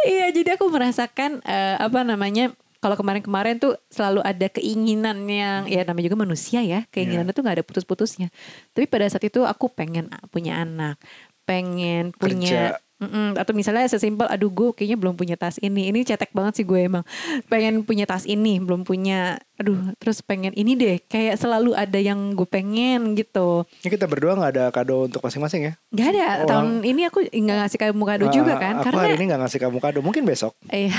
iya 0.09 0.33
jadi 0.33 0.57
aku 0.57 0.65
merasakan 0.73 1.45
uh, 1.45 1.77
apa 1.77 2.01
namanya 2.01 2.51
kalau 2.79 2.95
kemarin-kemarin 2.95 3.59
tuh 3.59 3.75
selalu 3.91 4.23
ada 4.23 4.47
keinginan 4.47 5.27
yang 5.27 5.67
ya 5.67 5.83
namanya 5.83 6.11
juga 6.11 6.19
manusia 6.23 6.63
ya 6.63 6.87
keinginannya 6.89 7.31
yeah. 7.31 7.37
tuh 7.37 7.43
nggak 7.43 7.55
ada 7.59 7.65
putus-putusnya 7.67 8.27
tapi 8.71 8.87
pada 8.87 9.05
saat 9.11 9.27
itu 9.27 9.43
aku 9.43 9.67
pengen 9.71 10.07
punya 10.31 10.63
anak 10.63 10.95
pengen 11.43 12.15
punya 12.15 12.79
Mm-mm. 12.99 13.39
Atau 13.39 13.55
misalnya 13.55 13.87
sesimpel, 13.87 14.27
aduh 14.27 14.51
gue 14.51 14.75
kayaknya 14.75 14.99
belum 14.99 15.15
punya 15.15 15.39
tas 15.39 15.55
ini. 15.63 15.87
Ini 15.87 16.03
cetek 16.03 16.35
banget 16.35 16.59
sih 16.59 16.65
gue 16.67 16.83
emang. 16.83 17.07
Pengen 17.47 17.87
punya 17.87 18.03
tas 18.03 18.27
ini, 18.27 18.59
belum 18.59 18.83
punya. 18.83 19.39
Aduh, 19.55 19.95
terus 20.03 20.19
pengen 20.19 20.51
ini 20.51 20.75
deh. 20.75 20.99
Kayak 21.07 21.39
selalu 21.39 21.79
ada 21.79 21.95
yang 21.95 22.35
gue 22.35 22.43
pengen 22.43 23.15
gitu. 23.15 23.63
Ini 23.83 23.89
kita 23.95 24.03
berdua 24.03 24.35
gak 24.35 24.51
ada 24.51 24.65
kado 24.75 25.07
untuk 25.07 25.23
masing-masing 25.23 25.71
ya? 25.71 25.73
Gak 25.95 26.07
ada. 26.11 26.27
Oh, 26.43 26.47
Tahun 26.51 26.67
ini 26.83 27.07
aku 27.07 27.23
gak 27.23 27.57
ngasih 27.63 27.79
kamu 27.79 28.03
kado 28.03 28.25
uh, 28.27 28.31
juga 28.35 28.53
kan? 28.59 28.83
Aku 28.83 28.91
karena 28.91 28.99
hari 29.07 29.15
ini 29.15 29.25
gak 29.31 29.41
ngasih 29.47 29.59
kamu 29.63 29.77
kado. 29.79 29.99
Mungkin 30.03 30.23
besok. 30.27 30.51
Iya. 30.67 30.91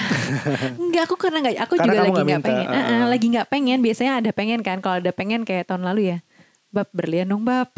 Enggak, 0.81 1.05
aku 1.05 1.21
karena 1.21 1.39
gak. 1.45 1.55
Aku 1.69 1.75
karena 1.77 1.93
juga 1.93 2.01
lagi 2.01 2.13
gak, 2.17 2.25
gak 2.33 2.45
pengen. 2.49 2.67
Uh, 2.67 2.81
uh. 2.81 3.03
Lagi 3.13 3.27
gak 3.29 3.49
pengen. 3.53 3.79
Biasanya 3.85 4.13
ada 4.25 4.31
pengen 4.33 4.61
kan. 4.65 4.81
Kalau 4.81 4.97
ada 5.05 5.13
pengen 5.13 5.45
kayak 5.45 5.69
tahun 5.69 5.85
lalu 5.85 6.17
ya. 6.17 6.19
Bab 6.73 6.89
berlian 6.97 7.29
dong 7.29 7.45
bab. 7.45 7.69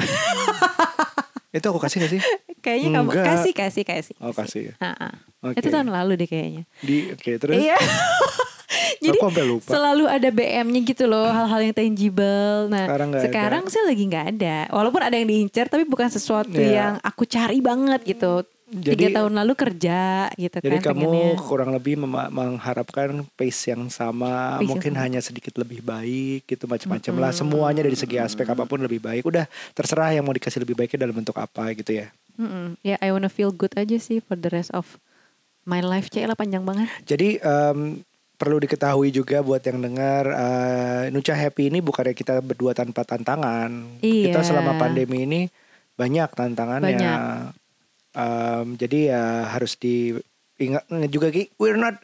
Itu 1.50 1.74
aku 1.74 1.82
kasih 1.82 2.06
gak 2.06 2.12
sih? 2.14 2.22
Kayaknya 2.62 2.88
kamu 2.94 3.10
kasih 3.10 3.52
kasih 3.52 3.84
kasih. 3.84 4.14
Oh 4.22 4.32
kasih. 4.32 4.72
Ha 4.78 4.94
-ha. 4.94 5.10
Okay. 5.42 5.58
Itu 5.58 5.68
tahun 5.74 5.90
lalu 5.90 6.12
deh 6.22 6.28
kayaknya. 6.30 6.62
Di 6.78 7.10
oke 7.10 7.18
okay, 7.18 7.34
terus. 7.36 7.58
Iya. 7.58 7.76
Jadi 9.02 9.18
lupa. 9.18 9.66
selalu 9.66 10.06
ada 10.06 10.30
BM-nya 10.30 10.80
gitu 10.86 11.10
loh, 11.10 11.26
hal-hal 11.26 11.60
yang 11.60 11.74
tangible. 11.74 12.70
Nah, 12.70 12.86
sekarang, 12.86 13.10
sekarang 13.18 13.62
sih 13.66 13.82
lagi 13.82 14.02
nggak 14.06 14.26
ada. 14.38 14.56
Walaupun 14.70 15.02
ada 15.02 15.18
yang 15.18 15.26
diincar, 15.26 15.66
tapi 15.66 15.82
bukan 15.82 16.06
sesuatu 16.06 16.54
yeah. 16.54 16.72
yang 16.72 16.92
aku 17.02 17.26
cari 17.26 17.58
banget 17.58 18.00
gitu 18.06 18.46
jadi, 18.72 18.96
tiga 18.96 19.20
tahun 19.20 19.36
lalu 19.36 19.52
kerja 19.52 20.00
gitu 20.32 20.56
jadi 20.56 20.80
kan. 20.80 20.80
Jadi 20.80 20.88
kamu 20.88 21.04
pengennya. 21.04 21.44
kurang 21.44 21.70
lebih 21.76 21.94
mengharapkan 22.08 23.08
pace 23.36 23.68
yang 23.68 23.92
sama, 23.92 24.56
pace 24.56 24.64
mungkin 24.64 24.92
yang 24.96 25.02
hanya 25.04 25.20
sedikit 25.20 25.52
lebih 25.60 25.84
baik 25.84 26.48
gitu 26.48 26.64
macam-macam 26.64 27.12
-hmm. 27.12 27.22
lah. 27.28 27.30
Semuanya 27.36 27.84
dari 27.84 27.96
segi 28.00 28.16
aspek 28.16 28.48
apa 28.48 28.64
pun 28.64 28.80
lebih 28.80 29.04
baik. 29.04 29.28
Udah 29.28 29.44
terserah 29.76 30.16
yang 30.16 30.24
mau 30.24 30.32
dikasih 30.32 30.64
lebih 30.64 30.72
baiknya 30.72 31.04
dalam 31.04 31.20
bentuk 31.20 31.36
apa 31.36 31.76
gitu 31.76 32.00
ya. 32.00 32.08
-hmm. 32.40 32.66
Ya, 32.80 32.96
yeah, 32.96 32.98
I 33.02 33.08
wanna 33.12 33.32
feel 33.32 33.52
good 33.52 33.74
aja 33.76 33.96
sih 34.00 34.22
for 34.24 34.38
the 34.38 34.48
rest 34.48 34.72
of 34.72 34.96
my 35.68 35.84
life. 35.84 36.08
Cek 36.08 36.26
lah 36.26 36.38
panjang 36.38 36.64
banget. 36.64 36.88
Jadi 37.04 37.38
um, 37.42 38.00
perlu 38.40 38.58
diketahui 38.58 39.14
juga 39.14 39.44
buat 39.44 39.62
yang 39.62 39.78
dengar 39.78 40.26
uh, 40.26 41.02
Nucha 41.14 41.36
Happy 41.36 41.70
ini 41.70 41.78
bukannya 41.78 42.16
kita 42.16 42.42
berdua 42.42 42.74
tanpa 42.74 43.06
tantangan. 43.06 44.02
Iya. 44.02 44.34
Kita 44.34 44.40
selama 44.42 44.74
pandemi 44.80 45.22
ini 45.28 45.40
banyak 45.94 46.30
tantangannya. 46.34 46.90
Banyak 46.90 47.20
um, 48.16 48.66
jadi 48.76 48.98
ya 49.14 49.24
harus 49.52 49.76
diingat 49.76 50.84
juga 51.08 51.32
Ki, 51.32 51.48
we're 51.56 51.78
not 51.78 52.00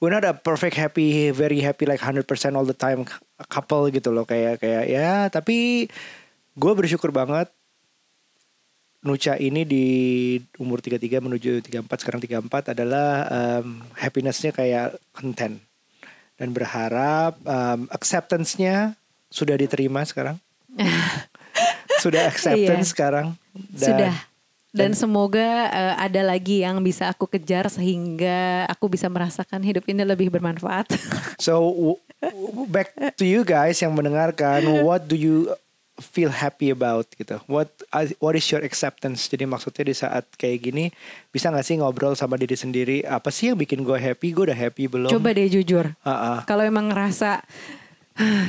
we're 0.00 0.12
not 0.12 0.24
a 0.24 0.36
perfect 0.36 0.76
happy 0.76 1.32
very 1.32 1.60
happy 1.64 1.88
like 1.88 2.00
100% 2.00 2.24
all 2.54 2.66
the 2.68 2.76
time 2.76 3.04
couple 3.48 3.88
gitu 3.92 4.12
loh 4.12 4.28
kayak 4.28 4.60
kayak 4.60 4.84
ya 4.88 5.28
tapi 5.32 5.88
gue 6.56 6.72
bersyukur 6.72 7.12
banget 7.12 7.52
Nucha 9.06 9.38
ini 9.38 9.62
di 9.62 9.86
umur 10.58 10.82
33 10.82 11.22
menuju 11.22 11.62
34 11.62 12.02
sekarang 12.02 12.20
34 12.20 12.74
adalah 12.74 13.08
um, 13.30 13.80
happinessnya 13.94 14.50
kayak 14.50 14.98
content 15.14 15.62
dan 16.36 16.52
berharap 16.52 17.38
um, 17.46 17.88
acceptance-nya 17.94 18.98
sudah 19.30 19.56
diterima 19.56 20.02
sekarang 20.04 20.36
sudah 22.04 22.28
acceptance 22.28 22.90
iya. 22.90 22.92
sekarang 22.92 23.26
dan 23.72 23.88
sudah 23.88 24.14
dan 24.76 24.92
semoga 24.92 25.72
uh, 25.72 25.94
ada 25.96 26.20
lagi 26.20 26.60
yang 26.60 26.84
bisa 26.84 27.08
aku 27.08 27.24
kejar 27.24 27.72
sehingga 27.72 28.68
aku 28.68 28.92
bisa 28.92 29.08
merasakan 29.08 29.64
hidup 29.64 29.88
ini 29.88 30.04
lebih 30.04 30.28
bermanfaat. 30.28 30.92
so 31.40 31.72
back 32.68 32.92
to 33.16 33.24
you 33.24 33.40
guys 33.40 33.80
yang 33.80 33.96
mendengarkan, 33.96 34.60
what 34.86 35.08
do 35.08 35.16
you 35.16 35.48
feel 36.00 36.28
happy 36.28 36.72
about 36.72 37.08
gitu? 37.16 37.40
What 37.48 37.72
what 38.20 38.36
is 38.36 38.46
your 38.52 38.60
acceptance? 38.62 39.28
Jadi 39.28 39.48
maksudnya 39.48 39.84
di 39.88 39.94
saat 39.96 40.24
kayak 40.36 40.58
gini 40.68 40.84
bisa 41.32 41.48
gak 41.48 41.64
sih 41.64 41.80
ngobrol 41.80 42.12
sama 42.12 42.36
diri 42.36 42.56
sendiri? 42.56 43.02
Apa 43.04 43.32
sih 43.32 43.52
yang 43.52 43.58
bikin 43.58 43.82
gue 43.82 43.96
happy? 43.96 44.32
Gue 44.36 44.52
udah 44.52 44.58
happy 44.58 44.88
belum? 44.88 45.10
Coba 45.10 45.32
deh 45.32 45.48
jujur. 45.48 45.96
Uh 46.04 46.10
-uh. 46.10 46.38
Kalau 46.44 46.62
emang 46.64 46.92
ngerasa 46.92 47.44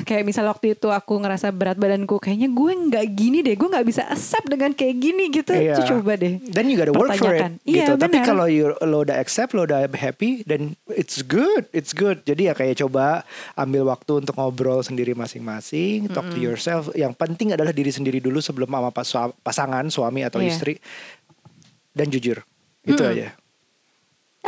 kayak 0.04 0.24
misal 0.24 0.48
waktu 0.48 0.74
itu 0.74 0.88
aku 0.88 1.18
ngerasa 1.18 1.52
berat 1.52 1.76
badanku 1.76 2.18
kayaknya 2.18 2.48
gue 2.48 2.72
nggak 2.88 3.06
gini 3.10 3.38
deh 3.42 3.54
gue 3.54 3.68
nggak 3.68 3.84
bisa 3.84 4.08
accept 4.08 4.48
dengan 4.48 4.72
kayak 4.72 4.96
gini 4.96 5.28
gitu 5.30 5.52
Iya. 5.52 5.76
Tuh 5.76 5.86
coba 5.94 6.16
deh 6.16 6.40
Then 6.48 6.68
you 6.68 6.76
gotta 6.76 6.92
work 6.92 7.12
for 7.14 7.30
it 7.30 7.44
Pertanyakan. 7.44 7.52
Iya, 7.62 7.76
gitu. 7.78 7.92
Tapi 7.98 8.16
benar. 8.16 8.26
kalau 8.26 8.46
you, 8.46 8.66
lo 8.80 8.98
udah 9.02 9.18
accept, 9.18 9.52
lo 9.52 9.64
udah 9.64 9.84
happy, 9.90 10.42
then 10.44 10.74
it's 10.90 11.20
good, 11.20 11.68
it's 11.72 11.92
good. 11.92 12.24
Jadi 12.24 12.48
ya 12.48 12.54
kayak 12.54 12.80
coba 12.80 13.28
ambil 13.54 13.86
waktu 13.86 14.22
untuk 14.22 14.34
ngobrol 14.34 14.80
sendiri 14.80 15.12
masing-masing, 15.12 16.08
talk 16.10 16.28
to 16.28 16.38
yourself. 16.38 16.88
Yang 16.94 17.14
penting 17.16 17.52
adalah 17.52 17.72
diri 17.72 17.90
sendiri 17.90 18.18
dulu 18.18 18.40
sebelum 18.40 18.68
sama 18.68 18.90
pas- 18.90 19.12
pasangan, 19.38 19.84
suami 19.88 20.24
atau 20.24 20.40
Iya. 20.40 20.50
istri. 20.50 20.74
Dan 21.92 22.08
jujur, 22.08 22.40
itu 22.84 23.02
aja. 23.02 23.34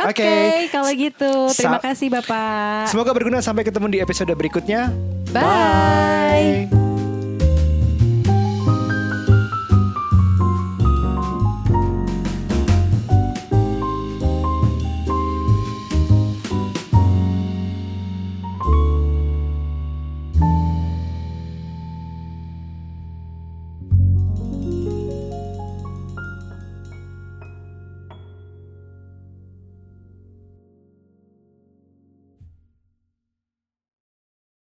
Oke 0.06 0.24
Oke. 0.24 0.32
kalau 0.72 0.90
gitu 0.92 1.32
terima 1.52 1.78
Sa- 1.78 1.84
kasih 1.92 2.08
bapak 2.08 2.88
Semoga 2.88 3.10
berguna 3.12 3.38
sampai 3.40 3.62
ketemu 3.62 3.86
di 3.92 3.98
episode 4.00 4.32
berikutnya. 4.32 4.88
Bye. 5.30 6.79